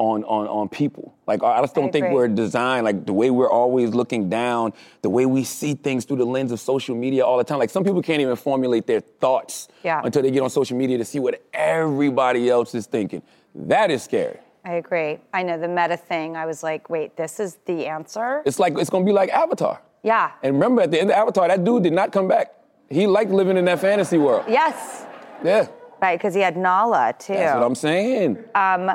On 0.02 0.24
on 0.24 0.48
on 0.48 0.68
people. 0.68 1.14
Like 1.28 1.44
I 1.44 1.62
just 1.62 1.76
don't 1.76 1.90
I 1.90 1.92
think 1.92 2.12
we're 2.12 2.28
designed 2.28 2.86
like 2.86 3.06
the 3.06 3.14
way 3.14 3.30
we're 3.30 3.50
always 3.50 3.92
looking 3.92 4.30
down, 4.30 4.74
the 5.04 5.10
way 5.10 5.28
we 5.28 5.44
see 5.44 5.76
things 5.76 6.06
through 6.06 6.18
the 6.18 6.26
lens 6.26 6.52
of 6.52 6.60
social 6.60 6.96
media 6.96 7.24
all 7.24 7.38
the 7.38 7.44
time. 7.44 7.60
Like 7.60 7.70
some 7.70 7.84
people 7.84 8.02
can't 8.02 8.20
even 8.20 8.36
formulate 8.36 8.88
their 8.88 9.00
thoughts 9.00 9.68
yeah. 9.84 10.02
until 10.04 10.24
they 10.24 10.32
get 10.32 10.42
on 10.42 10.50
social 10.50 10.76
media 10.76 10.98
to 10.98 11.06
see 11.06 11.20
what 11.20 11.44
everybody 11.54 12.50
else 12.50 12.74
is 12.74 12.88
thinking. 12.88 13.22
That 13.54 13.92
is 13.92 14.02
scary. 14.02 14.40
I 14.66 14.74
agree. 14.74 15.20
I 15.34 15.44
know 15.44 15.60
the 15.60 15.68
meta 15.68 15.98
thing. 15.98 16.36
I 16.36 16.46
was 16.46 16.64
like, 16.64 16.90
wait, 16.90 17.16
this 17.16 17.40
is 17.40 17.58
the 17.66 17.86
answer. 17.86 18.42
It's 18.46 18.60
like 18.60 18.78
it's 18.78 18.90
gonna 18.90 19.06
be 19.06 19.14
like 19.14 19.30
Avatar. 19.30 19.82
Yeah. 20.04 20.32
And 20.42 20.56
remember, 20.56 20.82
at 20.82 20.90
the 20.90 21.00
end 21.00 21.12
of 21.12 21.18
Avatar, 21.18 21.48
that 21.48 21.64
dude 21.64 21.84
did 21.84 21.94
not 21.94 22.12
come 22.12 22.28
back. 22.28 22.54
He 22.90 23.06
liked 23.06 23.30
living 23.30 23.56
in 23.56 23.66
that 23.66 23.80
fantasy 23.80 24.18
world. 24.18 24.46
Yes. 24.48 25.06
Yeah. 25.44 25.68
Right, 26.02 26.18
because 26.18 26.34
he 26.34 26.42
had 26.42 26.58
Nala 26.58 27.14
too. 27.20 27.34
That's 27.34 27.56
what 27.56 27.64
I'm 27.64 27.76
saying. 27.76 28.44
Um, 28.56 28.92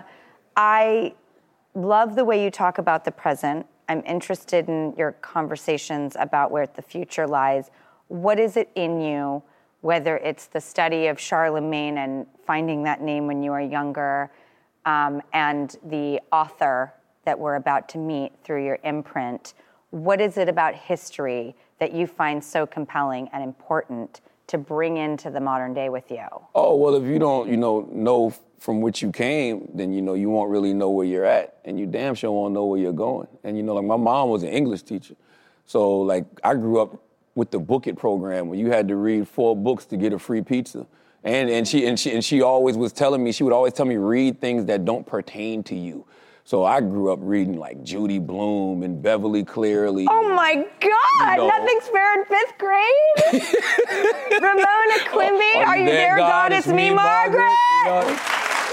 I 0.57 1.14
love 1.75 2.16
the 2.16 2.25
way 2.25 2.42
you 2.42 2.51
talk 2.51 2.79
about 2.79 3.05
the 3.05 3.12
present. 3.12 3.66
I'm 3.88 4.03
interested 4.07 4.69
in 4.69 4.95
your 4.97 5.12
conversations 5.12 6.16
about 6.19 6.51
where 6.51 6.66
the 6.66 6.83
future 6.83 7.27
lies. 7.27 7.71
What 8.09 8.40
is 8.40 8.57
it 8.57 8.71
in 8.75 9.01
you, 9.01 9.42
whether 9.83 10.16
it's 10.16 10.47
the 10.47 10.61
study 10.61 11.09
of 11.09 11.21
Charlemagne 11.21 11.99
and 11.99 12.27
finding 12.47 12.83
that 12.85 13.03
name 13.03 13.27
when 13.27 13.42
you 13.42 13.51
were 13.51 13.61
younger, 13.61 14.31
um, 14.87 15.21
and 15.33 15.77
the 15.85 16.21
author 16.33 16.92
that 17.25 17.38
we're 17.38 17.57
about 17.57 17.88
to 17.90 17.99
meet 17.99 18.33
through 18.42 18.64
your 18.64 18.79
imprint? 18.83 19.55
What 19.90 20.21
is 20.21 20.38
it 20.38 20.49
about 20.49 20.75
history 20.75 21.55
that 21.79 21.92
you 21.92 22.07
find 22.07 22.42
so 22.42 22.66
compelling 22.66 23.29
and 23.33 23.45
important 23.45 24.21
to 24.48 24.59
bring 24.59 24.96
into 24.96 25.30
the 25.30 25.40
modern 25.40 25.74
day 25.74 25.88
with 25.88 26.11
you? 26.11 26.26
Oh, 26.54 26.76
well, 26.76 26.94
if 26.94 27.04
you 27.04 27.18
don't, 27.18 27.48
you 27.48 27.56
know, 27.56 27.88
know 27.92 28.32
from 28.59 28.80
which 28.80 29.02
you 29.02 29.12
came, 29.12 29.68
then 29.74 29.92
you 29.92 30.02
know 30.02 30.14
you 30.14 30.30
won't 30.30 30.50
really 30.50 30.72
know 30.72 30.90
where 30.90 31.06
you're 31.06 31.24
at, 31.24 31.59
and 31.64 31.78
you 31.78 31.87
damn 31.87 32.14
sure 32.14 32.32
won't 32.32 32.54
know 32.54 32.64
where 32.66 32.80
you're 32.80 32.92
going. 32.92 33.28
And 33.44 33.56
you 33.56 33.62
know, 33.62 33.74
like 33.74 33.85
my 33.85 33.96
mom 33.96 34.30
was 34.30 34.42
an 34.42 34.48
English 34.48 34.82
teacher, 34.82 35.14
so 35.66 35.98
like 35.98 36.24
I 36.42 36.54
grew 36.54 36.80
up 36.80 37.02
with 37.35 37.50
the 37.50 37.59
Book 37.59 37.87
It 37.87 37.96
program 37.96 38.48
where 38.48 38.59
you 38.59 38.70
had 38.70 38.88
to 38.88 38.96
read 38.96 39.28
four 39.28 39.54
books 39.54 39.85
to 39.87 39.96
get 39.96 40.12
a 40.12 40.18
free 40.18 40.42
pizza. 40.42 40.87
And 41.22 41.50
and 41.50 41.66
she 41.66 41.87
and 41.87 41.98
she 41.98 42.12
and 42.12 42.24
she 42.24 42.40
always 42.40 42.76
was 42.76 42.92
telling 42.92 43.22
me, 43.22 43.32
she 43.32 43.44
would 43.44 43.52
always 43.52 43.72
tell 43.72 43.87
me 43.87 43.96
read 43.96 44.40
things 44.40 44.64
that 44.66 44.85
don't 44.85 45.06
pertain 45.06 45.62
to 45.64 45.74
you. 45.74 46.06
So 46.44 46.62
I 46.62 46.80
grew 46.80 47.12
up 47.12 47.18
reading 47.22 47.59
like 47.59 47.82
Judy 47.82 48.20
Blume 48.20 48.85
and 48.85 49.02
Beverly 49.02 49.44
Cleary. 49.44 50.06
Oh 50.37 50.38
my 50.38 50.66
God! 50.81 51.38
Know. 51.38 51.49
Nothing's 51.49 51.88
fair 51.88 52.20
in 52.20 52.27
fifth 52.27 52.59
grade. 52.59 53.33
Ramona 54.42 55.09
Quimby, 55.09 55.53
oh, 55.55 55.64
are 55.64 55.79
you 55.79 55.87
there, 55.87 56.18
God? 56.18 56.53
It's 56.53 56.66
me, 56.66 56.90
Margaret. 56.90 57.42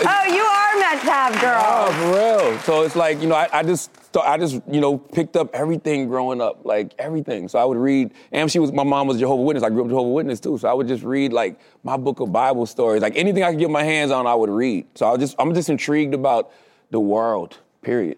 Oh, 0.06 0.26
you 0.28 0.44
are 0.44 0.78
meant 0.78 1.00
to 1.04 1.10
have 1.10 1.40
girls. 1.40 1.64
Oh, 1.66 1.94
for 1.94 2.50
real. 2.50 2.60
So 2.64 2.82
it's 2.82 2.98
like, 2.98 3.22
you 3.22 3.30
know, 3.30 3.36
I, 3.36 3.48
I 3.54 3.64
just 3.64 3.92
I 4.22 4.38
just, 4.38 4.62
you 4.70 4.82
know, 4.82 4.98
picked 4.98 5.38
up 5.38 5.56
everything 5.56 6.10
growing 6.10 6.42
up, 6.42 6.66
like 6.66 6.94
everything. 7.00 7.48
So 7.48 7.60
I 7.60 7.64
would 7.64 7.78
read, 7.78 8.12
and 8.34 8.52
she 8.52 8.60
was, 8.60 8.74
my 8.74 8.84
mom 8.84 9.08
was 9.08 9.18
Jehovah 9.18 9.44
Witness. 9.44 9.64
I 9.64 9.70
grew 9.70 9.84
up 9.84 9.88
Jehovah 9.90 10.10
Witness 10.10 10.42
too. 10.42 10.58
So 10.58 10.68
I 10.68 10.74
would 10.74 10.90
just 10.90 11.04
read 11.04 11.32
like 11.32 11.58
my 11.86 11.96
book 11.96 12.20
of 12.20 12.34
Bible 12.34 12.66
stories, 12.66 13.02
like 13.02 13.16
anything 13.16 13.42
I 13.42 13.52
could 13.52 13.60
get 13.60 13.70
my 13.70 13.84
hands 13.84 14.12
on, 14.12 14.28
I 14.28 14.36
would 14.36 14.50
read. 14.50 14.86
So 14.96 15.14
I 15.14 15.16
just, 15.16 15.34
I'm 15.40 15.54
just 15.54 15.70
intrigued 15.70 16.14
about 16.14 16.52
the 16.92 17.00
world, 17.00 17.58
period. 17.82 18.18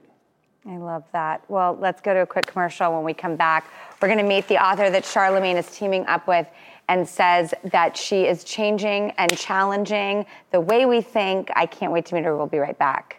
I 0.68 0.78
love 0.78 1.04
that. 1.14 1.44
Well, 1.48 1.78
let's 1.80 2.02
go 2.02 2.14
to 2.14 2.22
a 2.22 2.26
quick 2.26 2.48
commercial. 2.48 2.92
When 2.92 3.04
we 3.04 3.14
come 3.14 3.36
back, 3.36 3.70
we're 4.02 4.08
going 4.08 4.18
to 4.18 4.24
meet 4.24 4.48
the 4.48 4.58
author 4.64 4.90
that 4.90 5.04
Charlamagne 5.04 5.58
is 5.58 5.70
teaming 5.70 6.08
up 6.08 6.28
with 6.28 6.48
and 6.90 7.08
says 7.08 7.54
that 7.66 7.96
she 7.96 8.26
is 8.26 8.44
changing 8.44 9.12
and 9.18 9.38
challenging 9.38 10.26
the 10.52 10.60
way 10.60 10.86
we 10.86 11.02
think. 11.02 11.52
I 11.56 11.68
can't 11.68 11.92
wait 11.92 12.06
to 12.08 12.16
meet 12.16 12.24
her. 12.24 12.36
We'll 12.36 12.48
be 12.48 12.58
right 12.58 12.78
back. 12.78 13.18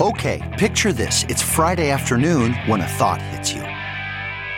Okay, 0.00 0.56
picture 0.58 0.92
this. 0.92 1.24
It's 1.28 1.42
Friday 1.42 1.90
afternoon 1.90 2.54
when 2.66 2.80
a 2.80 2.88
thought 2.88 3.20
hits 3.22 3.52
you. 3.52 3.71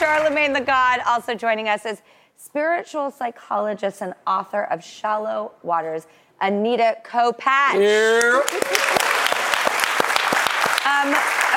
Charlamagne 0.00 0.54
Tha 0.54 0.62
God. 0.62 1.00
Also 1.06 1.34
joining 1.34 1.68
us 1.68 1.84
is 1.84 2.00
spiritual 2.38 3.10
psychologist 3.10 4.00
and 4.00 4.14
author 4.26 4.64
of 4.64 4.82
Shallow 4.82 5.52
Waters, 5.62 6.06
Anita 6.40 6.96
Kopacz. 7.04 7.74
Um, 10.86 11.08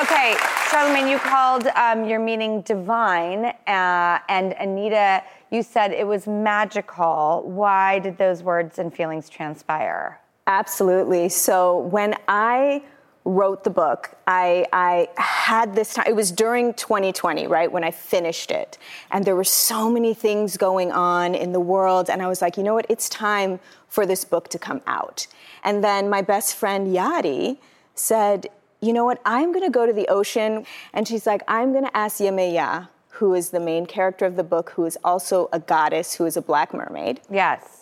okay, 0.02 0.34
Charlamagne, 0.68 1.08
you 1.10 1.18
called 1.20 1.68
um, 1.68 2.04
your 2.04 2.18
meaning 2.18 2.60
divine, 2.60 3.46
uh, 3.66 4.18
and 4.28 4.52
Anita, 4.60 5.22
you 5.50 5.62
said 5.62 5.92
it 5.92 6.06
was 6.06 6.26
magical. 6.26 7.44
Why 7.46 7.98
did 7.98 8.18
those 8.18 8.42
words 8.42 8.78
and 8.78 8.92
feelings 8.92 9.30
transpire? 9.30 10.20
Absolutely. 10.46 11.30
So 11.30 11.78
when 11.78 12.14
I 12.28 12.82
wrote 13.24 13.64
the 13.64 13.70
book, 13.70 14.10
I, 14.26 14.66
I 14.72 15.08
had 15.16 15.74
this 15.74 15.94
time, 15.94 16.04
it 16.06 16.14
was 16.14 16.30
during 16.30 16.74
2020, 16.74 17.46
right, 17.46 17.72
when 17.72 17.82
I 17.82 17.90
finished 17.90 18.50
it. 18.50 18.76
And 19.10 19.24
there 19.24 19.34
were 19.34 19.44
so 19.44 19.90
many 19.90 20.12
things 20.12 20.56
going 20.56 20.92
on 20.92 21.34
in 21.34 21.52
the 21.52 21.60
world. 21.60 22.10
And 22.10 22.20
I 22.20 22.28
was 22.28 22.42
like, 22.42 22.56
you 22.58 22.62
know 22.62 22.74
what, 22.74 22.86
it's 22.90 23.08
time 23.08 23.60
for 23.88 24.04
this 24.04 24.24
book 24.24 24.48
to 24.48 24.58
come 24.58 24.82
out. 24.86 25.26
And 25.62 25.82
then 25.82 26.10
my 26.10 26.20
best 26.20 26.54
friend 26.54 26.94
Yadi 26.94 27.58
said, 27.94 28.48
you 28.82 28.92
know 28.92 29.04
what, 29.04 29.20
I'm 29.24 29.52
gonna 29.52 29.70
go 29.70 29.86
to 29.86 29.92
the 29.92 30.08
ocean. 30.08 30.66
And 30.92 31.08
she's 31.08 31.26
like, 31.26 31.42
I'm 31.48 31.72
gonna 31.72 31.90
ask 31.94 32.18
Yemaya, 32.20 32.88
who 33.08 33.32
is 33.32 33.50
the 33.50 33.60
main 33.60 33.86
character 33.86 34.26
of 34.26 34.36
the 34.36 34.44
book, 34.44 34.70
who 34.70 34.84
is 34.84 34.98
also 35.02 35.48
a 35.52 35.60
goddess, 35.60 36.14
who 36.14 36.26
is 36.26 36.36
a 36.36 36.42
black 36.42 36.74
mermaid. 36.74 37.20
Yes. 37.30 37.80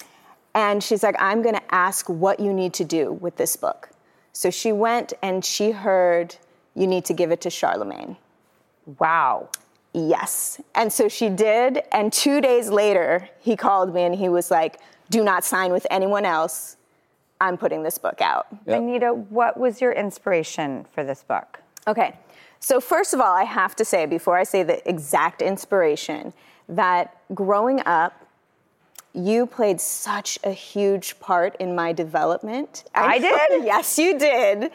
And 0.55 0.85
she's 0.85 1.03
like, 1.03 1.17
I'm 1.19 1.43
gonna 1.43 1.63
ask 1.71 2.09
what 2.09 2.39
you 2.39 2.53
need 2.53 2.75
to 2.75 2.85
do 2.85 3.13
with 3.13 3.37
this 3.37 3.57
book. 3.57 3.92
So 4.33 4.51
she 4.51 4.73
went 4.73 5.13
and 5.23 5.45
she 5.45 5.73
heard, 5.73 6.37
you 6.75 6.87
need 6.87 7.05
to 7.07 7.13
give 7.13 7.31
it 7.31 7.41
to 7.43 7.49
Charlamagne. 7.49 8.17
Wow. 8.99 9.51
Yes. 9.93 10.61
And 10.75 10.93
so 10.93 11.09
she 11.09 11.29
did. 11.29 11.83
And 11.93 12.13
two 12.13 12.41
days 12.41 12.71
later, 12.71 13.29
he 13.41 13.57
called 13.57 13.95
me 13.95 14.03
and 14.03 14.15
he 14.15 14.29
was 14.29 14.51
like, 14.51 14.81
do 15.11 15.23
not 15.23 15.45
sign 15.45 15.73
with 15.73 15.87
anyone 15.91 16.25
else. 16.25 16.77
I'm 17.41 17.59
putting 17.59 17.83
this 17.83 17.99
book 17.99 18.21
out. 18.21 18.47
Anita, 18.67 19.13
what 19.13 19.59
was 19.59 19.81
your 19.81 19.93
inspiration 19.93 20.87
for 20.93 21.05
this 21.05 21.25
book? 21.25 21.61
Okay. 21.87 22.17
So, 22.61 22.81
first 22.81 23.13
of 23.13 23.21
all, 23.21 23.33
I 23.33 23.43
have 23.43 23.75
to 23.77 23.85
say, 23.85 24.07
before 24.07 24.39
I 24.39 24.45
say 24.45 24.63
the 24.63 24.89
exact 24.89 25.43
inspiration, 25.43 26.33
that 26.69 27.17
growing 27.35 27.83
up, 27.85 28.22
you 29.15 29.47
played 29.47 29.81
such 29.81 30.39
a 30.43 30.53
huge 30.53 31.21
part 31.21 31.55
in 31.57 31.75
my 31.75 31.93
development. 31.93 32.85
I 32.95 33.19
did? 33.51 33.65
yes, 33.65 33.99
you 33.99 34.19
did. 34.19 34.71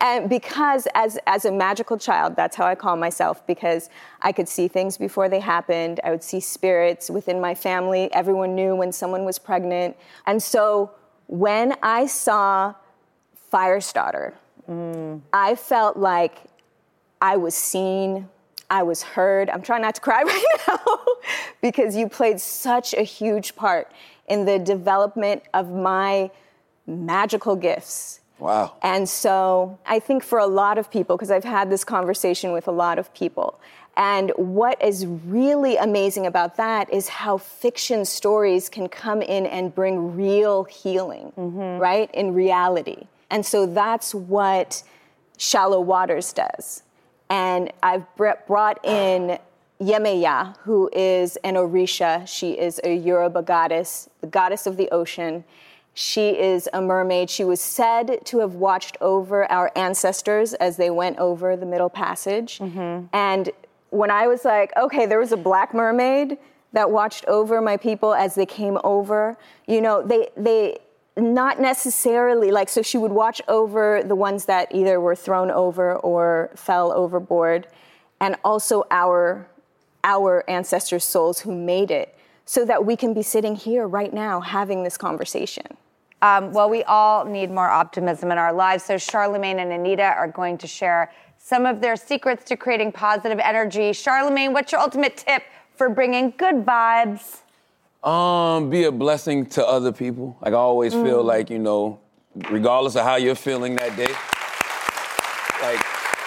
And 0.00 0.30
because 0.30 0.86
as 0.94 1.18
as 1.26 1.44
a 1.44 1.52
magical 1.52 1.98
child, 1.98 2.36
that's 2.36 2.56
how 2.56 2.66
I 2.66 2.74
call 2.74 2.96
myself 2.96 3.44
because 3.46 3.90
I 4.22 4.32
could 4.32 4.48
see 4.48 4.68
things 4.68 4.96
before 4.96 5.28
they 5.28 5.40
happened. 5.40 6.00
I 6.04 6.10
would 6.10 6.22
see 6.22 6.40
spirits 6.40 7.10
within 7.10 7.40
my 7.40 7.54
family. 7.54 8.12
Everyone 8.12 8.54
knew 8.54 8.76
when 8.76 8.92
someone 8.92 9.24
was 9.24 9.38
pregnant. 9.38 9.96
And 10.26 10.40
so 10.40 10.92
when 11.26 11.74
I 11.82 12.06
saw 12.06 12.74
Firestarter, 13.52 14.34
mm. 14.68 15.20
I 15.32 15.56
felt 15.56 15.96
like 15.96 16.38
I 17.20 17.36
was 17.36 17.54
seen, 17.54 18.28
I 18.70 18.82
was 18.84 19.02
heard. 19.02 19.50
I'm 19.50 19.62
trying 19.62 19.82
not 19.82 19.96
to 19.96 20.00
cry 20.00 20.22
right 20.26 20.44
now 20.68 20.98
because 21.60 21.96
you 21.96 22.08
played 22.08 22.40
such 22.40 22.94
a 22.94 23.02
huge 23.02 23.56
part 23.56 23.90
in 24.28 24.44
the 24.44 24.58
development 24.58 25.42
of 25.52 25.70
my 25.70 26.30
magical 26.86 27.56
gifts. 27.56 28.20
Wow. 28.38 28.76
And 28.82 29.06
so 29.06 29.78
I 29.84 29.98
think 29.98 30.22
for 30.22 30.38
a 30.38 30.46
lot 30.46 30.78
of 30.78 30.90
people, 30.90 31.16
because 31.16 31.30
I've 31.30 31.44
had 31.44 31.68
this 31.68 31.84
conversation 31.84 32.52
with 32.52 32.68
a 32.68 32.72
lot 32.72 32.98
of 32.98 33.12
people, 33.12 33.60
and 33.96 34.32
what 34.36 34.82
is 34.82 35.04
really 35.04 35.76
amazing 35.76 36.24
about 36.24 36.56
that 36.56 36.90
is 36.92 37.08
how 37.08 37.36
fiction 37.36 38.04
stories 38.04 38.68
can 38.68 38.88
come 38.88 39.20
in 39.20 39.44
and 39.46 39.74
bring 39.74 40.16
real 40.16 40.64
healing, 40.64 41.32
mm-hmm. 41.36 41.78
right? 41.80 42.10
In 42.14 42.32
reality. 42.32 43.08
And 43.28 43.44
so 43.44 43.66
that's 43.66 44.14
what 44.14 44.82
Shallow 45.36 45.80
Waters 45.80 46.32
does. 46.32 46.82
And 47.30 47.72
I've 47.82 48.04
brought 48.16 48.84
in 48.84 49.38
Yemaya, 49.80 50.56
who 50.58 50.90
is 50.92 51.36
an 51.36 51.54
Orisha. 51.54 52.26
She 52.28 52.52
is 52.52 52.80
a 52.84 52.94
Yoruba 52.94 53.42
goddess, 53.42 54.10
the 54.20 54.26
goddess 54.26 54.66
of 54.66 54.76
the 54.76 54.90
ocean. 54.90 55.44
She 55.94 56.30
is 56.30 56.68
a 56.72 56.82
mermaid. 56.82 57.30
She 57.30 57.44
was 57.44 57.60
said 57.60 58.20
to 58.26 58.38
have 58.40 58.54
watched 58.54 58.96
over 59.00 59.50
our 59.50 59.72
ancestors 59.76 60.54
as 60.54 60.76
they 60.76 60.90
went 60.90 61.18
over 61.18 61.56
the 61.56 61.66
Middle 61.66 61.88
Passage. 61.88 62.58
Mm-hmm. 62.58 63.06
And 63.12 63.50
when 63.90 64.10
I 64.10 64.26
was 64.26 64.44
like, 64.44 64.72
okay, 64.76 65.06
there 65.06 65.18
was 65.18 65.32
a 65.32 65.36
black 65.36 65.72
mermaid 65.72 66.36
that 66.72 66.90
watched 66.90 67.24
over 67.26 67.60
my 67.60 67.76
people 67.76 68.14
as 68.14 68.34
they 68.34 68.46
came 68.46 68.78
over, 68.84 69.36
you 69.66 69.80
know, 69.80 70.02
they, 70.02 70.28
they, 70.36 70.78
not 71.20 71.60
necessarily 71.60 72.50
like 72.50 72.68
so 72.68 72.82
she 72.82 72.98
would 72.98 73.12
watch 73.12 73.40
over 73.48 74.02
the 74.02 74.16
ones 74.16 74.46
that 74.46 74.74
either 74.74 75.00
were 75.00 75.16
thrown 75.16 75.50
over 75.50 75.96
or 75.96 76.50
fell 76.56 76.92
overboard 76.92 77.66
and 78.20 78.36
also 78.44 78.84
our 78.90 79.48
our 80.04 80.44
ancestors 80.48 81.04
souls 81.04 81.40
who 81.40 81.52
made 81.52 81.90
it 81.90 82.16
so 82.44 82.64
that 82.64 82.84
we 82.84 82.96
can 82.96 83.14
be 83.14 83.22
sitting 83.22 83.54
here 83.54 83.86
right 83.86 84.12
now 84.14 84.40
having 84.40 84.82
this 84.84 84.96
conversation 84.96 85.66
Um, 86.22 86.52
well, 86.52 86.68
we 86.68 86.82
all 86.84 87.24
need 87.24 87.50
more 87.50 87.68
optimism 87.70 88.30
in 88.30 88.38
our 88.38 88.52
lives. 88.52 88.84
So, 88.84 88.96
Charlamagne 88.96 89.58
and 89.58 89.72
Anita 89.72 90.04
are 90.04 90.28
going 90.28 90.58
to 90.58 90.66
share 90.66 91.10
some 91.38 91.64
of 91.64 91.80
their 91.80 91.96
secrets 91.96 92.44
to 92.44 92.56
creating 92.56 92.92
positive 92.92 93.38
energy. 93.38 93.92
Charlamagne, 93.92 94.52
what's 94.52 94.70
your 94.72 94.82
ultimate 94.82 95.16
tip 95.16 95.42
for 95.74 95.88
bringing 95.88 96.34
good 96.36 96.66
vibes? 96.66 97.40
Um, 98.02 98.70
be 98.70 98.84
a 98.84 98.92
blessing 98.92 99.44
to 99.46 99.66
other 99.66 99.92
people. 99.92 100.36
Like 100.40 100.54
I 100.54 100.56
always 100.56 100.94
feel 100.94 101.22
Mm. 101.22 101.26
like, 101.26 101.50
you 101.50 101.58
know, 101.58 101.98
regardless 102.50 102.96
of 102.96 103.02
how 103.04 103.16
you're 103.16 103.34
feeling 103.34 103.76
that 103.76 103.94
day, 103.96 104.12
like 105.62 105.80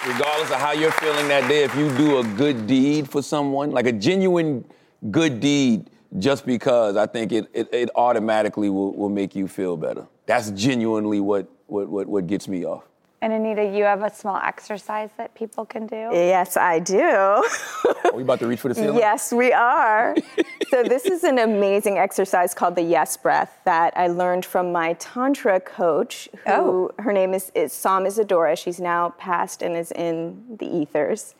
regardless 0.06 0.50
of 0.50 0.60
how 0.60 0.72
you're 0.72 0.92
feeling 0.92 1.26
that 1.28 1.48
day, 1.48 1.64
if 1.64 1.74
you 1.74 1.88
do 1.96 2.18
a 2.18 2.24
good 2.36 2.66
deed 2.68 3.08
for 3.10 3.22
someone, 3.22 3.72
like 3.72 3.86
a 3.86 3.92
genuine 3.92 4.64
good 5.10 5.40
deed, 5.40 5.90
just 6.20 6.46
because 6.46 6.96
I 6.96 7.06
think 7.06 7.32
it 7.32 7.48
it, 7.52 7.68
it 7.74 7.90
automatically 7.96 8.70
will, 8.70 8.92
will 8.94 9.08
make 9.08 9.34
you 9.34 9.48
feel 9.48 9.76
better. 9.76 10.06
That's 10.26 10.50
genuinely 10.52 11.20
what 11.20 11.48
what, 11.66 11.88
what, 11.88 12.06
what 12.06 12.26
gets 12.28 12.46
me 12.46 12.64
off. 12.64 12.84
And 13.24 13.32
Anita, 13.32 13.64
you 13.64 13.84
have 13.84 14.02
a 14.02 14.14
small 14.14 14.36
exercise 14.36 15.08
that 15.16 15.34
people 15.34 15.64
can 15.64 15.86
do? 15.86 16.10
Yes, 16.12 16.58
I 16.58 16.78
do. 16.78 17.00
Are 17.00 18.12
we 18.12 18.22
about 18.22 18.38
to 18.40 18.46
reach 18.46 18.60
for 18.60 18.68
the 18.68 18.74
ceiling? 18.74 18.98
Yes, 18.98 19.32
we 19.32 19.50
are. 19.50 20.14
so, 20.68 20.82
this 20.82 21.06
is 21.06 21.24
an 21.24 21.38
amazing 21.38 21.96
exercise 21.96 22.52
called 22.52 22.76
the 22.76 22.82
Yes 22.82 23.16
Breath 23.16 23.60
that 23.64 23.96
I 23.96 24.08
learned 24.08 24.44
from 24.44 24.72
my 24.72 24.92
Tantra 24.98 25.58
coach, 25.58 26.28
who 26.44 26.52
Oh. 26.52 26.90
her 26.98 27.14
name 27.14 27.32
is, 27.32 27.50
is 27.54 27.72
Psalm 27.72 28.04
Isadora. 28.04 28.56
She's 28.56 28.78
now 28.78 29.14
passed 29.16 29.62
and 29.62 29.74
is 29.74 29.90
in 29.92 30.58
the 30.58 30.66
ethers. 30.66 31.34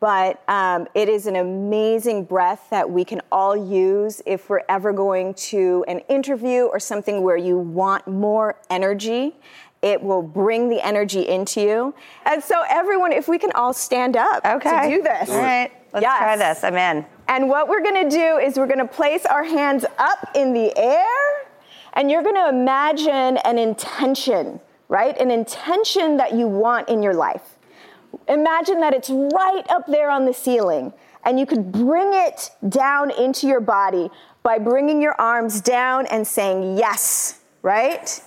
But 0.00 0.40
um, 0.46 0.86
it 0.94 1.08
is 1.08 1.26
an 1.26 1.34
amazing 1.34 2.26
breath 2.26 2.68
that 2.70 2.88
we 2.88 3.04
can 3.04 3.20
all 3.32 3.56
use 3.56 4.22
if 4.24 4.48
we're 4.48 4.62
ever 4.68 4.92
going 4.92 5.34
to 5.34 5.84
an 5.88 5.98
interview 6.08 6.66
or 6.66 6.78
something 6.78 7.22
where 7.22 7.36
you 7.36 7.58
want 7.58 8.06
more 8.06 8.60
energy. 8.70 9.34
It 9.80 10.02
will 10.02 10.22
bring 10.22 10.68
the 10.68 10.84
energy 10.84 11.28
into 11.28 11.60
you. 11.60 11.94
And 12.26 12.42
so, 12.42 12.62
everyone, 12.68 13.12
if 13.12 13.28
we 13.28 13.38
can 13.38 13.52
all 13.52 13.72
stand 13.72 14.16
up 14.16 14.44
Okay. 14.44 14.90
to 14.90 14.96
do 14.96 15.02
this. 15.02 15.30
All 15.30 15.38
right, 15.38 15.70
let's 15.92 16.04
try 16.04 16.36
this. 16.36 16.64
I'm 16.64 16.76
in. 16.76 17.06
And 17.28 17.48
what 17.48 17.68
we're 17.68 17.82
gonna 17.82 18.10
do 18.10 18.38
is 18.38 18.58
we're 18.58 18.66
gonna 18.66 18.86
place 18.86 19.24
our 19.26 19.44
hands 19.44 19.84
up 19.98 20.30
in 20.34 20.52
the 20.52 20.76
air, 20.76 21.06
and 21.92 22.10
you're 22.10 22.22
gonna 22.24 22.48
imagine 22.48 23.36
an 23.38 23.56
intention, 23.58 24.60
right? 24.88 25.16
An 25.18 25.30
intention 25.30 26.16
that 26.16 26.32
you 26.34 26.48
want 26.48 26.88
in 26.88 27.02
your 27.02 27.14
life. 27.14 27.56
Imagine 28.26 28.80
that 28.80 28.94
it's 28.94 29.10
right 29.10 29.64
up 29.68 29.86
there 29.86 30.10
on 30.10 30.24
the 30.24 30.32
ceiling, 30.34 30.92
and 31.24 31.38
you 31.38 31.46
could 31.46 31.70
bring 31.70 32.14
it 32.14 32.50
down 32.68 33.10
into 33.12 33.46
your 33.46 33.60
body 33.60 34.10
by 34.42 34.58
bringing 34.58 35.00
your 35.00 35.14
arms 35.20 35.60
down 35.60 36.06
and 36.06 36.26
saying 36.26 36.76
yes, 36.78 37.40
right? 37.62 38.20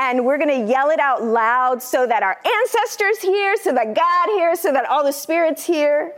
And 0.00 0.24
we're 0.24 0.38
gonna 0.38 0.64
yell 0.66 0.88
it 0.88 0.98
out 0.98 1.22
loud 1.22 1.82
so 1.82 2.06
that 2.06 2.22
our 2.22 2.38
ancestors 2.62 3.18
hear, 3.18 3.54
so 3.58 3.74
that 3.74 3.94
God 3.94 4.28
hears, 4.30 4.58
so 4.58 4.72
that 4.72 4.86
all 4.86 5.04
the 5.04 5.12
spirits 5.12 5.62
hear. 5.62 6.14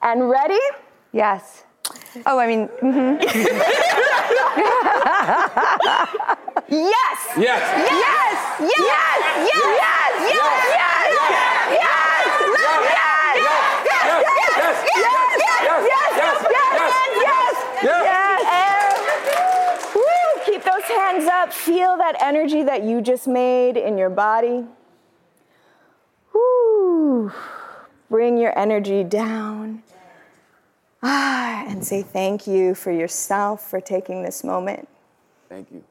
And 0.00 0.30
ready? 0.30 0.60
Yes. 1.10 1.64
Oh, 2.24 2.38
I 2.38 2.46
mean, 2.46 2.68
mhm. 2.80 3.20
Yes! 6.68 7.18
Yes. 7.36 7.36
Yes! 7.36 8.38
Yes! 8.60 8.70
Yes! 8.70 9.18
Yes! 9.90 10.22
Yes! 10.30 10.36
Yes! 10.36 10.86
Yes! 17.26 17.82
Yes! 17.82 18.02
Yes! 18.06 18.44
Woo! 19.96 20.26
Keep 20.44 20.62
those 20.62 20.86
hands 21.46 21.54
up. 21.54 21.60
Feel 21.60 21.96
that 21.96 22.16
energy 22.20 22.62
that 22.62 22.82
you 22.84 23.00
just 23.00 23.26
made 23.26 23.76
in 23.76 23.98
your 23.98 24.10
body. 24.10 24.64
Woo! 26.34 27.32
Bring 28.10 28.38
your 28.38 28.56
energy 28.58 29.02
down. 29.04 29.82
Ah, 31.02 31.64
and 31.68 31.84
say 31.84 32.02
thank 32.02 32.46
you 32.46 32.74
for 32.74 32.90
yourself 32.90 33.68
for 33.68 33.80
taking 33.80 34.22
this 34.22 34.42
moment. 34.44 34.88
Thank 35.48 35.70
you. 35.70 35.84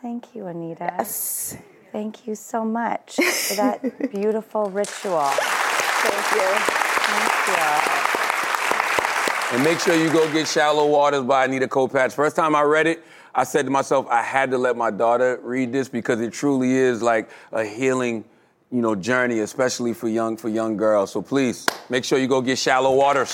Thank 0.00 0.34
you, 0.34 0.46
Anita. 0.46 0.94
Yes. 0.98 1.56
Thank 1.92 2.26
you 2.26 2.34
so 2.34 2.64
much 2.64 3.16
for 3.16 3.54
that 3.54 4.10
beautiful 4.12 4.70
ritual. 4.70 5.28
Thank 5.28 6.32
you. 6.32 6.48
Thank 6.58 7.58
you. 7.58 9.56
And 9.56 9.62
make 9.62 9.78
sure 9.80 9.94
you 9.94 10.10
go 10.10 10.32
get 10.32 10.48
Shallow 10.48 10.86
Waters 10.88 11.24
by 11.24 11.44
Anita 11.44 11.68
Kopacz. 11.68 12.14
First 12.14 12.36
time 12.36 12.56
I 12.56 12.62
read 12.62 12.86
it, 12.86 13.04
I 13.34 13.44
said 13.44 13.64
to 13.64 13.70
myself, 13.70 14.06
I 14.08 14.22
had 14.22 14.50
to 14.50 14.58
let 14.58 14.76
my 14.76 14.90
daughter 14.90 15.40
read 15.42 15.72
this 15.72 15.88
because 15.88 16.20
it 16.20 16.32
truly 16.32 16.72
is 16.72 17.00
like 17.00 17.30
a 17.50 17.64
healing, 17.64 18.24
you 18.70 18.82
know, 18.82 18.94
journey, 18.94 19.38
especially 19.38 19.94
for 19.94 20.08
young 20.08 20.36
for 20.36 20.50
young 20.50 20.76
girls. 20.76 21.12
So 21.12 21.22
please 21.22 21.66
make 21.88 22.04
sure 22.04 22.18
you 22.18 22.28
go 22.28 22.42
get 22.42 22.58
Shallow 22.58 22.94
Waters. 22.94 23.32